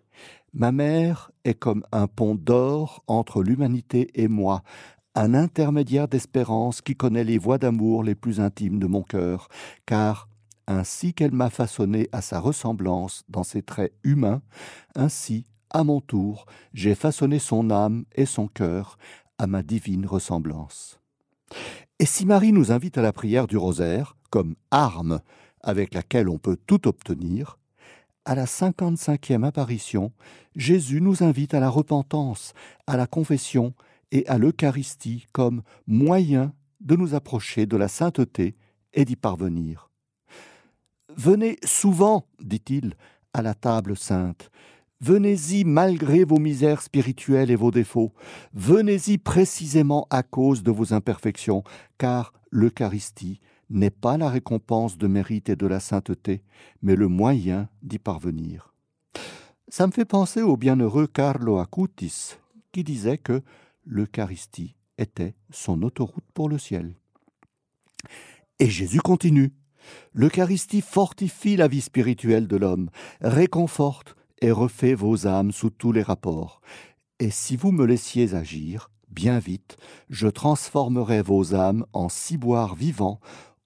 [0.53, 4.63] Ma mère est comme un pont d'or entre l'humanité et moi,
[5.15, 9.49] un intermédiaire d'espérance qui connaît les voies d'amour les plus intimes de mon cœur,
[9.85, 10.29] car
[10.67, 14.43] ainsi qu'elle m'a façonné à sa ressemblance dans ses traits humains,
[14.95, 18.99] ainsi, à mon tour, j'ai façonné son âme et son cœur
[19.39, 20.99] à ma divine ressemblance.
[21.99, 25.21] Et si Marie nous invite à la prière du rosaire comme arme
[25.63, 27.59] avec laquelle on peut tout obtenir,
[28.27, 30.13] à la 55e apparition,
[30.57, 32.53] Jésus nous invite à la repentance,
[32.87, 33.73] à la confession
[34.11, 38.57] et à l'Eucharistie comme moyen de nous approcher de la sainteté
[38.93, 39.91] et d'y parvenir.
[41.17, 42.95] Venez souvent, dit-il,
[43.33, 44.51] à la table sainte.
[45.01, 48.15] Venez-y malgré vos misères spirituelles et vos défauts.
[48.55, 51.65] Venez-y précisément à cause de vos imperfections,
[51.99, 56.43] car l'Eucharistie n'est pas la récompense de mérite et de la sainteté,
[56.81, 58.73] mais le moyen d'y parvenir.
[59.69, 62.37] Ça me fait penser au bienheureux Carlo Acutis,
[62.73, 63.43] qui disait que
[63.85, 66.95] l'Eucharistie était son autoroute pour le ciel.
[68.59, 69.53] Et Jésus continue.
[70.15, 72.89] L'Eucharistie fortifie la vie spirituelle de l'homme,
[73.21, 76.61] réconforte et refait vos âmes sous tous les rapports.
[77.19, 79.77] Et si vous me laissiez agir, bien vite,
[80.11, 83.21] je transformerais vos âmes en ciboires vivants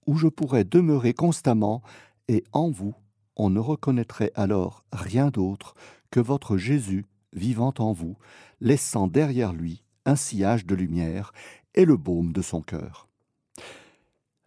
[0.06, 1.83] où je pourrais demeurer constamment,
[2.28, 2.94] et en vous,
[3.37, 5.74] on ne reconnaîtrait alors rien d'autre
[6.11, 8.16] que votre Jésus vivant en vous,
[8.61, 11.33] laissant derrière lui un sillage de lumière
[11.74, 13.09] et le baume de son cœur.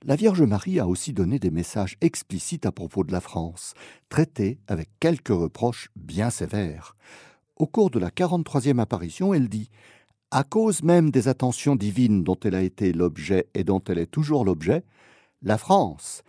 [0.06, 3.74] La Vierge Marie a aussi donné des messages explicites à propos de la France,
[4.10, 6.98] traités avec quelques reproches bien sévères.
[7.56, 9.70] Au cours de la 43e apparition, elle dit
[10.30, 14.12] À cause même des attentions divines dont elle a été l'objet et dont elle est
[14.12, 14.84] toujours l'objet,
[15.42, 16.22] la France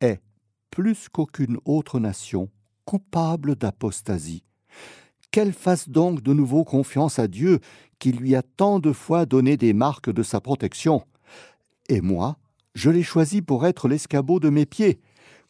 [0.00, 0.22] est,
[0.70, 2.48] plus qu'aucune autre nation,
[2.86, 4.42] coupable d'apostasie.
[5.30, 7.60] Qu'elle fasse donc de nouveau confiance à Dieu,
[7.98, 11.04] qui lui a tant de fois donné des marques de sa protection.
[11.90, 12.38] Et moi,
[12.78, 15.00] je l'ai choisi pour être l'escabeau de mes pieds.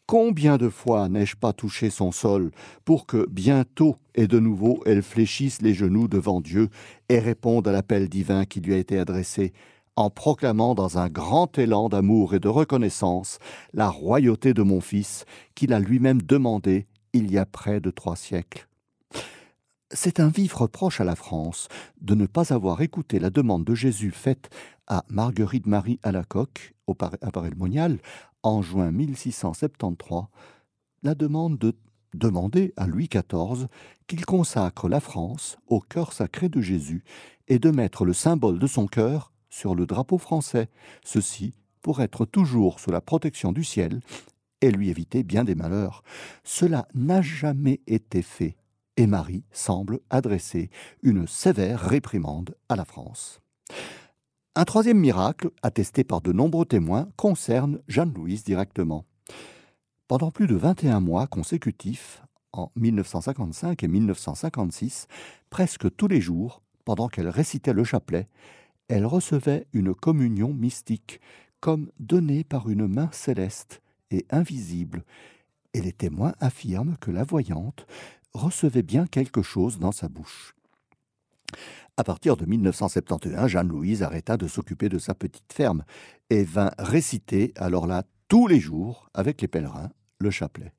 [0.07, 2.51] Combien de fois n'ai-je pas touché son sol
[2.87, 6.71] pour que bientôt et de nouveau elle fléchisse les genoux devant Dieu
[7.11, 9.53] et réponde à l'appel divin qui lui a été adressé,
[9.95, 13.38] en proclamant dans un grand élan d'amour et de reconnaissance
[13.75, 18.17] la royauté de mon Fils qu'il a lui-même demandé il y a près de trois
[18.17, 18.67] siècles.
[19.93, 21.69] C'est un vif reproche à la France
[22.01, 24.49] de ne pas avoir écouté la demande de Jésus faite
[24.87, 26.75] à Marguerite Marie Alacoque,
[27.57, 27.98] monial,
[28.42, 30.24] en juin 1673,
[31.03, 31.74] la demande de
[32.14, 33.66] demander à Louis XIV
[34.07, 37.05] qu'il consacre la France au cœur sacré de Jésus
[37.48, 40.68] et de mettre le symbole de son cœur sur le drapeau français,
[41.05, 44.01] ceci pour être toujours sous la protection du ciel
[44.61, 46.03] et lui éviter bien des malheurs.
[46.44, 48.57] Cela n'a jamais été fait
[48.96, 50.70] et Marie semble adresser
[51.03, 53.41] une sévère réprimande à la France.
[54.59, 59.05] Un troisième miracle, attesté par de nombreux témoins, concerne Jeanne-Louise directement.
[60.09, 65.07] Pendant plus de 21 mois consécutifs, en 1955 et 1956,
[65.49, 68.27] presque tous les jours, pendant qu'elle récitait le chapelet,
[68.89, 71.21] elle recevait une communion mystique,
[71.61, 73.81] comme donnée par une main céleste
[74.11, 75.05] et invisible,
[75.73, 77.87] et les témoins affirment que la voyante
[78.35, 80.57] recevait bien quelque chose dans sa bouche.
[81.99, 85.82] À partir de 1971, Jeanne-Louise arrêta de s'occuper de sa petite ferme
[86.30, 89.90] et vint réciter, alors là, tous les jours, avec les pèlerins,
[90.20, 90.72] le chapelet.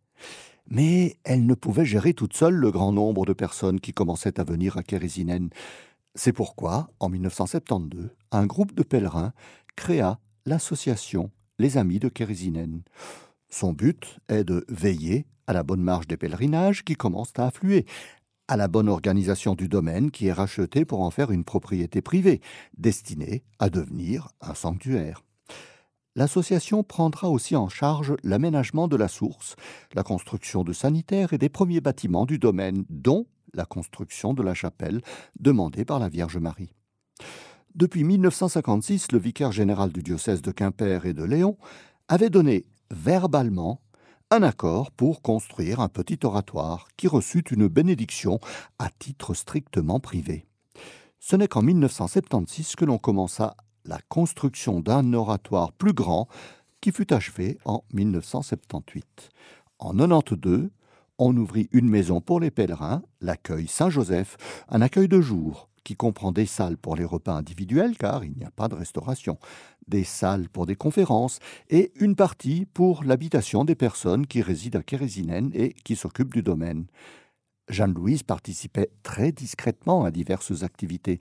[0.70, 4.46] Mais elle ne pouvait gérer toute seule le grand nombre de personnes qui commençaient à
[4.46, 5.50] venir à Kérésinen.
[6.16, 9.34] C'est pourquoi, en 1972, un groupe de pèlerins
[9.76, 12.82] créa l'association Les Amis de Kérésinen.
[13.50, 17.88] Son but est de veiller à la bonne marche des pèlerinages qui commencent à affluer,
[18.50, 22.42] à la bonne organisation du domaine qui est racheté pour en faire une propriété privée,
[22.76, 25.24] destinée à devenir un sanctuaire.
[26.16, 29.56] L'association prendra aussi en charge l'aménagement de la source,
[29.94, 34.56] la construction de sanitaires et des premiers bâtiments du domaine, dont la construction de la
[34.56, 35.02] chapelle
[35.40, 36.74] demandée par la Vierge Marie.
[37.76, 41.56] Depuis 1956, le vicaire général du diocèse de Quimper et de Léon
[42.08, 43.80] avait donné verbalement
[44.32, 48.40] un accord pour construire un petit oratoire qui reçut une bénédiction
[48.78, 50.46] à titre strictement privé.
[51.20, 53.56] Ce n'est qu'en 1976 que l'on commença
[53.86, 56.28] la construction d'un oratoire plus grand
[56.80, 59.32] qui fut achevé en 1978.
[59.80, 60.70] En 92,
[61.18, 64.38] on ouvrit une maison pour les pèlerins, l'accueil Saint-Joseph,
[64.70, 68.44] un accueil de jour qui comprend des salles pour les repas individuels, car il n'y
[68.44, 69.40] a pas de restauration,
[69.88, 71.40] des salles pour des conférences
[71.72, 76.44] et une partie pour l'habitation des personnes qui résident à Kérésinen et qui s'occupent du
[76.44, 76.86] domaine.
[77.70, 81.18] Jeanne-Louise participait très discrètement à diverses activités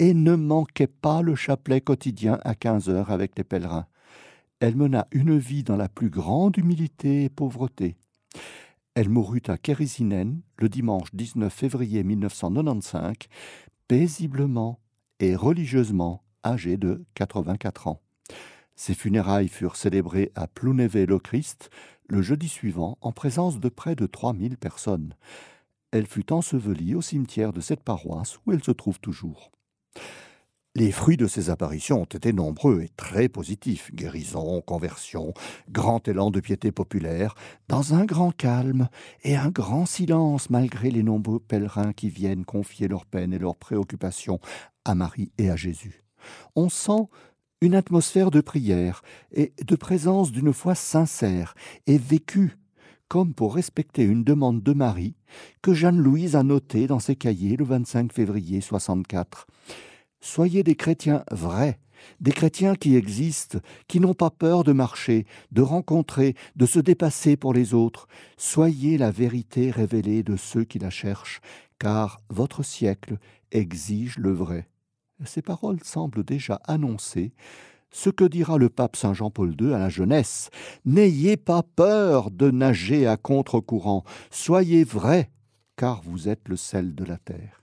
[0.00, 3.86] et ne manquait pas le chapelet quotidien à 15 heures avec les pèlerins.
[4.58, 7.94] Elle mena une vie dans la plus grande humilité et pauvreté.
[8.96, 13.14] Elle mourut à Kérésinen le dimanche 19 février 1995,
[13.88, 14.78] paisiblement
[15.18, 18.02] et religieusement âgé de 84 ans.
[18.76, 21.70] Ses funérailles furent célébrées à Plouneve-le-Christ
[22.08, 25.14] le jeudi suivant en présence de près de 3000 personnes.
[25.90, 29.50] Elle fut ensevelie au cimetière de cette paroisse où elle se trouve toujours.
[30.74, 33.90] Les fruits de ces apparitions ont été nombreux et très positifs.
[33.94, 35.32] Guérison, conversion,
[35.70, 37.34] grand élan de piété populaire,
[37.68, 38.88] dans un grand calme
[39.24, 43.56] et un grand silence malgré les nombreux pèlerins qui viennent confier leurs peines et leurs
[43.56, 44.40] préoccupations
[44.84, 46.04] à Marie et à Jésus.
[46.54, 47.08] On sent
[47.60, 49.02] une atmosphère de prière
[49.32, 51.54] et de présence d'une foi sincère
[51.86, 52.56] et vécue
[53.08, 55.16] comme pour respecter une demande de Marie
[55.62, 59.46] que Jeanne-Louise a notée dans ses cahiers le 25 février 64.
[60.20, 61.78] Soyez des chrétiens vrais,
[62.20, 67.36] des chrétiens qui existent, qui n'ont pas peur de marcher, de rencontrer, de se dépasser
[67.36, 68.08] pour les autres.
[68.36, 71.40] Soyez la vérité révélée de ceux qui la cherchent,
[71.78, 73.18] car votre siècle
[73.52, 74.68] exige le vrai.
[75.24, 77.32] Ces paroles semblent déjà annoncer
[77.90, 80.50] ce que dira le pape Saint Jean-Paul II à la jeunesse?
[80.84, 85.30] N'ayez pas peur de nager à contre-courant, soyez vrais,
[85.76, 87.62] car vous êtes le sel de la terre.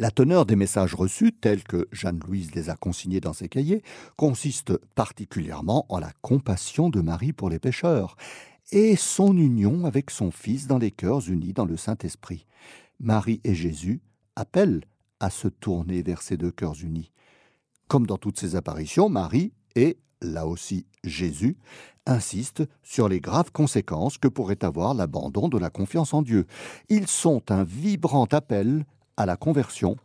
[0.00, 3.82] La teneur des messages reçus, tels que Jeanne-Louise les a consignés dans ses cahiers,
[4.16, 8.16] consiste particulièrement en la compassion de Marie pour les pécheurs
[8.72, 12.46] et son union avec son Fils dans les cœurs unis dans le Saint-Esprit.
[12.98, 14.00] Marie et Jésus
[14.36, 14.84] appellent
[15.20, 17.12] à se tourner vers ces deux cœurs unis.
[17.86, 21.58] Comme dans toutes ces apparitions, Marie et, là aussi, Jésus
[22.06, 26.46] insistent sur les graves conséquences que pourrait avoir l'abandon de la confiance en Dieu.
[26.88, 28.86] Ils sont un vibrant appel
[29.20, 29.98] à la conversion,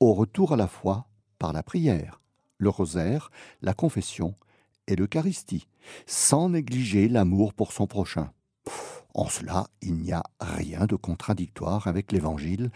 [0.00, 1.06] au retour à la foi
[1.38, 2.22] par la prière,
[2.56, 4.34] le rosaire, la confession
[4.86, 5.66] et l'Eucharistie,
[6.06, 8.30] sans négliger l'amour pour son prochain.
[9.12, 12.70] En cela, il n'y a rien de contradictoire avec l'Évangile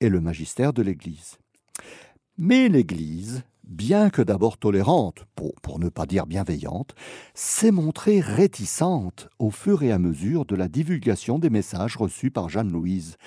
[0.00, 1.36] et le magistère de l'Église.
[2.38, 6.94] Mais l'Église, bien que d'abord tolérante, pour, pour, ne pas dire bienveillante,
[7.34, 12.48] s'est montrée réticente au fur et à mesure de la divulgation des messages reçus par
[12.48, 13.18] Jeanne-Louise.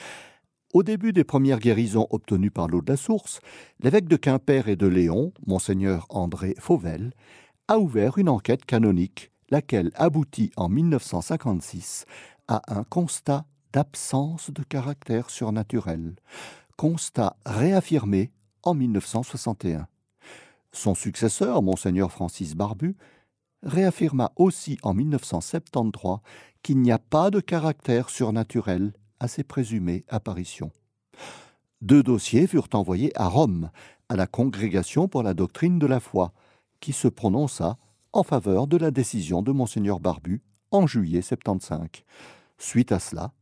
[0.73, 3.39] Au début des premières guérisons obtenues par l'eau de la source,
[3.79, 7.13] l'évêque de Quimper et de Léon, monseigneur André Fauvel,
[7.69, 12.05] a ouvert une enquête canonique, laquelle aboutit en 1956
[12.49, 16.15] à un constat d'absence de caractère surnaturel,
[16.75, 18.31] constat réaffirmé
[18.63, 19.87] en 1961.
[20.73, 22.97] Son successeur, monseigneur Francis Barbu,
[23.63, 26.17] réaffirma aussi en 1973
[26.61, 30.71] qu'il n'y a pas de caractère surnaturel à ses présumées apparitions.
[31.81, 33.69] Deux dossiers furent envoyés à Rome,
[34.09, 36.33] à la Congrégation pour la doctrine de la foi,
[36.79, 37.77] qui se prononça
[38.13, 40.41] en faveur de la décision de monseigneur Barbu
[40.71, 41.87] en juillet 75.
[42.57, 43.33] Suite à cela,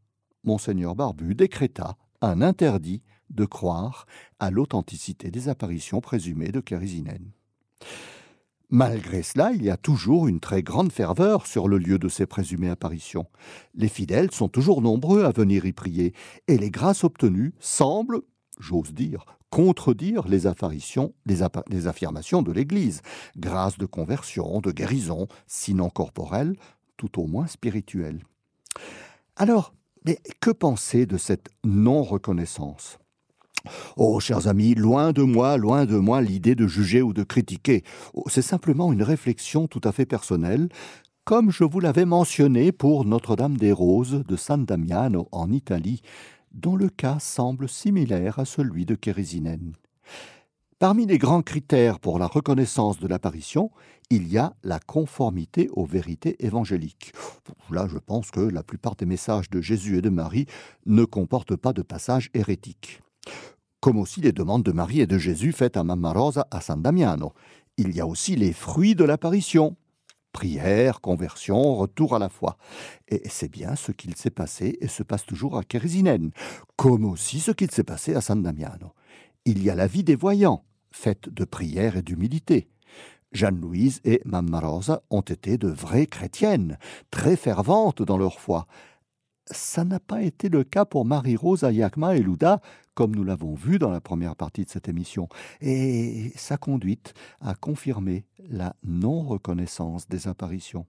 [0.44, 4.06] monseigneur Barbu décréta un interdit de croire
[4.40, 7.32] à l'authenticité des apparitions présumées de Kérisinen.
[8.70, 12.26] Malgré cela, il y a toujours une très grande ferveur sur le lieu de ces
[12.26, 13.28] présumées apparitions.
[13.76, 16.14] Les fidèles sont toujours nombreux à venir y prier,
[16.48, 18.22] et les grâces obtenues semblent,
[18.60, 21.14] j'ose dire, contredire les affirmations
[22.42, 23.02] de l'Église.
[23.38, 26.56] Grâces de conversion, de guérison, sinon corporelle,
[26.98, 28.24] tout au moins spirituelle.
[29.36, 29.74] Alors,
[30.06, 33.00] mais que penser de cette non-reconnaissance?
[33.98, 37.84] Oh, chers amis, loin de moi, loin de moi l'idée de juger ou de critiquer.
[38.14, 40.70] Oh, c'est simplement une réflexion tout à fait personnelle,
[41.24, 46.02] comme je vous l'avais mentionné pour Notre-Dame des Roses de San Damiano en Italie,
[46.52, 49.74] dont le cas semble similaire à celui de Kérésinène.
[50.78, 53.72] Parmi les grands critères pour la reconnaissance de l'apparition,
[54.10, 57.14] il y a la conformité aux vérités évangéliques.
[57.72, 60.48] Là, je pense que la plupart des messages de Jésus et de Marie
[60.86, 63.02] ne comportent pas de passages hérétiques.
[63.86, 66.82] Comme aussi les demandes de Marie et de Jésus faites à Mamma Rosa à San
[66.82, 67.34] Damiano.
[67.78, 69.76] Il y a aussi les fruits de l'apparition.
[70.32, 72.58] Prière, conversion, retour à la foi.
[73.08, 76.32] Et c'est bien ce qu'il s'est passé et se passe toujours à Kérésinène,
[76.76, 78.96] comme aussi ce qu'il s'est passé à San Damiano
[79.46, 82.68] il y a la vie des voyants, faite de prière et d'humilité.
[83.34, 86.80] Jeanne-Louise et Mamma Rosa ont été de vraies chrétiennes,
[87.12, 88.66] très ferventes dans leur foi.
[89.52, 92.62] Ça n'a pas été le cas pour Marie-Rose, Ayakma et Louda,
[92.96, 95.30] comme nous l'avons vu dans la première partie de cette émission,
[95.62, 100.88] et sa conduite a confirmé la non-reconnaissance des apparitions.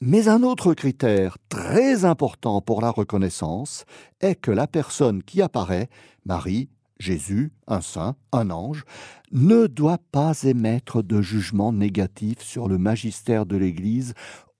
[0.00, 3.84] Mais un autre critère très important pour la reconnaissance
[4.20, 5.88] est que la personne qui apparaît,
[6.26, 6.68] Marie,
[6.98, 8.84] Jésus, un saint, un ange,
[9.30, 14.14] ne doit pas émettre de jugement négatif sur le magistère de l'Église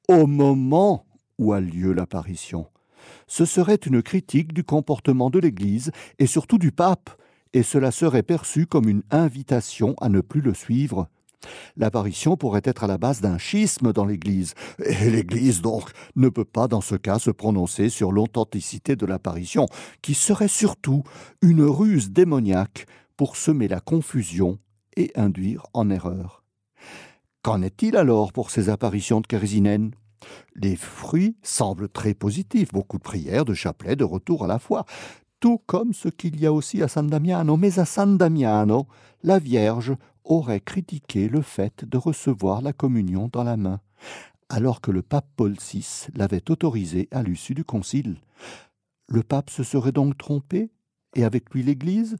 [0.08, 1.06] au moment
[1.38, 2.66] où a lieu l'apparition.
[3.26, 7.10] Ce serait une critique du comportement de l'Église et surtout du pape,
[7.52, 11.08] et cela serait perçu comme une invitation à ne plus le suivre.
[11.76, 14.54] L'apparition pourrait être à la base d'un schisme dans l'Église,
[14.84, 19.66] et l'Église donc ne peut pas dans ce cas se prononcer sur l'authenticité de l'apparition,
[20.02, 21.02] qui serait surtout
[21.40, 24.58] une ruse démoniaque pour semer la confusion
[24.96, 26.44] et induire en erreur.
[27.42, 29.92] Qu'en est-il alors pour ces apparitions de Kérésinène
[30.54, 34.84] Les fruits semblent très positifs, beaucoup de prières, de chapelets, de retour à la foi,
[35.40, 37.56] tout comme ce qu'il y a aussi à San Damiano.
[37.56, 38.86] Mais à San Damiano,
[39.22, 39.94] la Vierge
[40.24, 43.80] aurait critiqué le fait de recevoir la communion dans la main,
[44.48, 48.20] alors que le pape Paul VI l'avait autorisé à l'issue du concile.
[49.08, 50.70] Le pape se serait donc trompé,
[51.14, 52.16] et avec lui l'Église?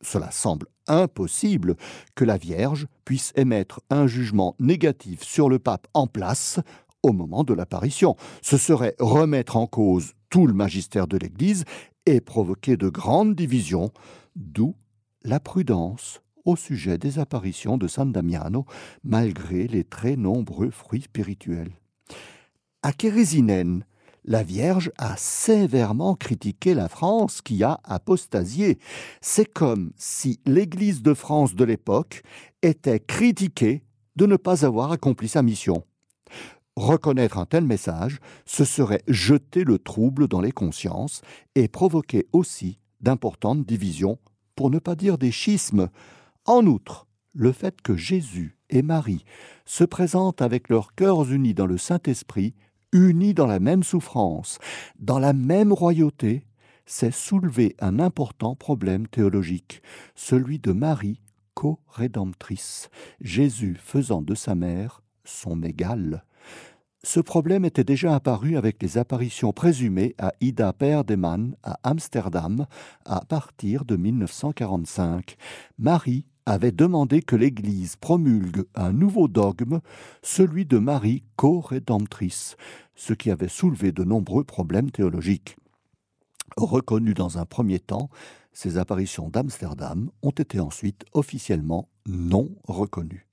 [0.00, 1.76] Cela semble impossible.
[2.14, 6.60] Que la Vierge puisse émettre un jugement négatif sur le pape en place
[7.04, 8.16] au moment de l'apparition.
[8.42, 11.64] Ce serait remettre en cause tout le magistère de l'Église
[12.06, 13.92] et provoquer de grandes divisions,
[14.34, 14.74] d'où
[15.22, 18.66] la prudence au sujet des apparitions de San Damiano,
[19.02, 21.72] malgré les très nombreux fruits spirituels.
[22.82, 23.84] À Kérésinène,
[24.26, 28.78] la Vierge a sévèrement critiqué la France qui a apostasié.
[29.20, 32.22] C'est comme si l'Église de France de l'époque
[32.62, 33.84] était critiquée
[34.16, 35.84] de ne pas avoir accompli sa mission.
[36.76, 41.22] Reconnaître un tel message, ce serait jeter le trouble dans les consciences
[41.54, 44.18] et provoquer aussi d'importantes divisions,
[44.56, 45.88] pour ne pas dire des schismes,
[46.46, 49.24] en outre, le fait que Jésus et Marie
[49.64, 52.54] se présentent avec leurs cœurs unis dans le Saint-Esprit,
[52.92, 54.58] unis dans la même souffrance,
[54.98, 56.46] dans la même royauté,
[56.86, 59.82] c'est soulever un important problème théologique,
[60.14, 61.20] celui de Marie,
[61.54, 66.24] co-rédemptrice, Jésus faisant de sa mère son égale.
[67.04, 72.66] Ce problème était déjà apparu avec les apparitions présumées à Ida Perdeman à Amsterdam
[73.04, 75.36] à partir de 1945.
[75.78, 79.80] Marie avait demandé que l'Église promulgue un nouveau dogme,
[80.22, 82.56] celui de Marie co-rédemptrice,
[82.94, 85.56] ce qui avait soulevé de nombreux problèmes théologiques.
[86.56, 88.08] Reconnues dans un premier temps,
[88.54, 93.26] ces apparitions d'Amsterdam ont été ensuite officiellement non reconnues.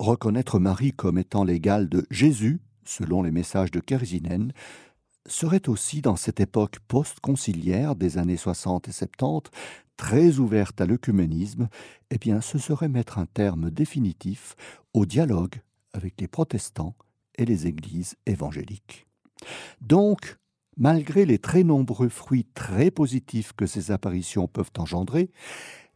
[0.00, 4.54] Reconnaître Marie comme étant l'égale de Jésus, selon les messages de Kersinen,
[5.26, 9.50] serait aussi dans cette époque post-conciliaire des années 60 et 70
[9.98, 11.68] très ouverte à l'œcuménisme,
[12.10, 14.56] eh bien ce serait mettre un terme définitif
[14.94, 15.56] au dialogue
[15.92, 16.96] avec les protestants
[17.36, 19.06] et les églises évangéliques.
[19.82, 20.38] Donc,
[20.76, 25.30] malgré les très nombreux fruits très positifs que ces apparitions peuvent engendrer,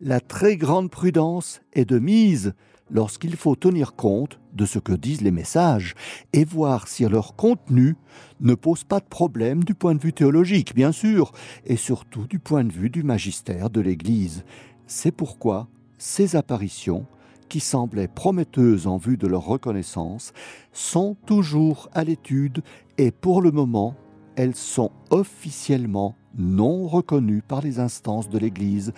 [0.00, 2.54] la très grande prudence est de mise
[2.90, 5.94] lorsqu'il faut tenir compte de ce que disent les messages
[6.32, 7.96] et voir si leur contenu
[8.40, 11.32] ne pose pas de problème du point de vue théologique, bien sûr,
[11.64, 14.44] et surtout du point de vue du magistère de l'Église.
[14.86, 15.68] C'est pourquoi
[15.98, 17.06] ces apparitions,
[17.48, 20.32] qui semblaient prometteuses en vue de leur reconnaissance,
[20.72, 22.62] sont toujours à l'étude
[22.98, 23.94] et pour le moment,
[24.36, 28.92] elles sont officiellement non reconnues par les instances de l'Église,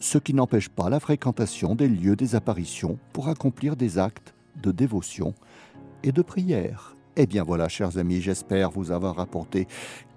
[0.00, 4.72] ce qui n'empêche pas la fréquentation des lieux des apparitions pour accomplir des actes de
[4.72, 5.34] dévotion
[6.02, 6.94] et de prière.
[7.20, 9.66] Eh bien voilà, chers amis, j'espère vous avoir apporté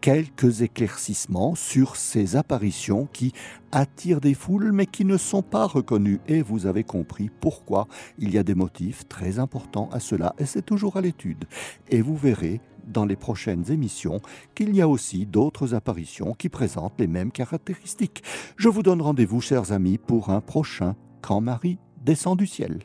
[0.01, 3.33] quelques éclaircissements sur ces apparitions qui
[3.71, 6.19] attirent des foules mais qui ne sont pas reconnues.
[6.27, 7.87] Et vous avez compris pourquoi
[8.19, 11.45] il y a des motifs très importants à cela et c'est toujours à l'étude.
[11.89, 14.19] Et vous verrez dans les prochaines émissions
[14.55, 18.23] qu'il y a aussi d'autres apparitions qui présentent les mêmes caractéristiques.
[18.57, 22.79] Je vous donne rendez-vous, chers amis, pour un prochain Quand Marie descend du ciel.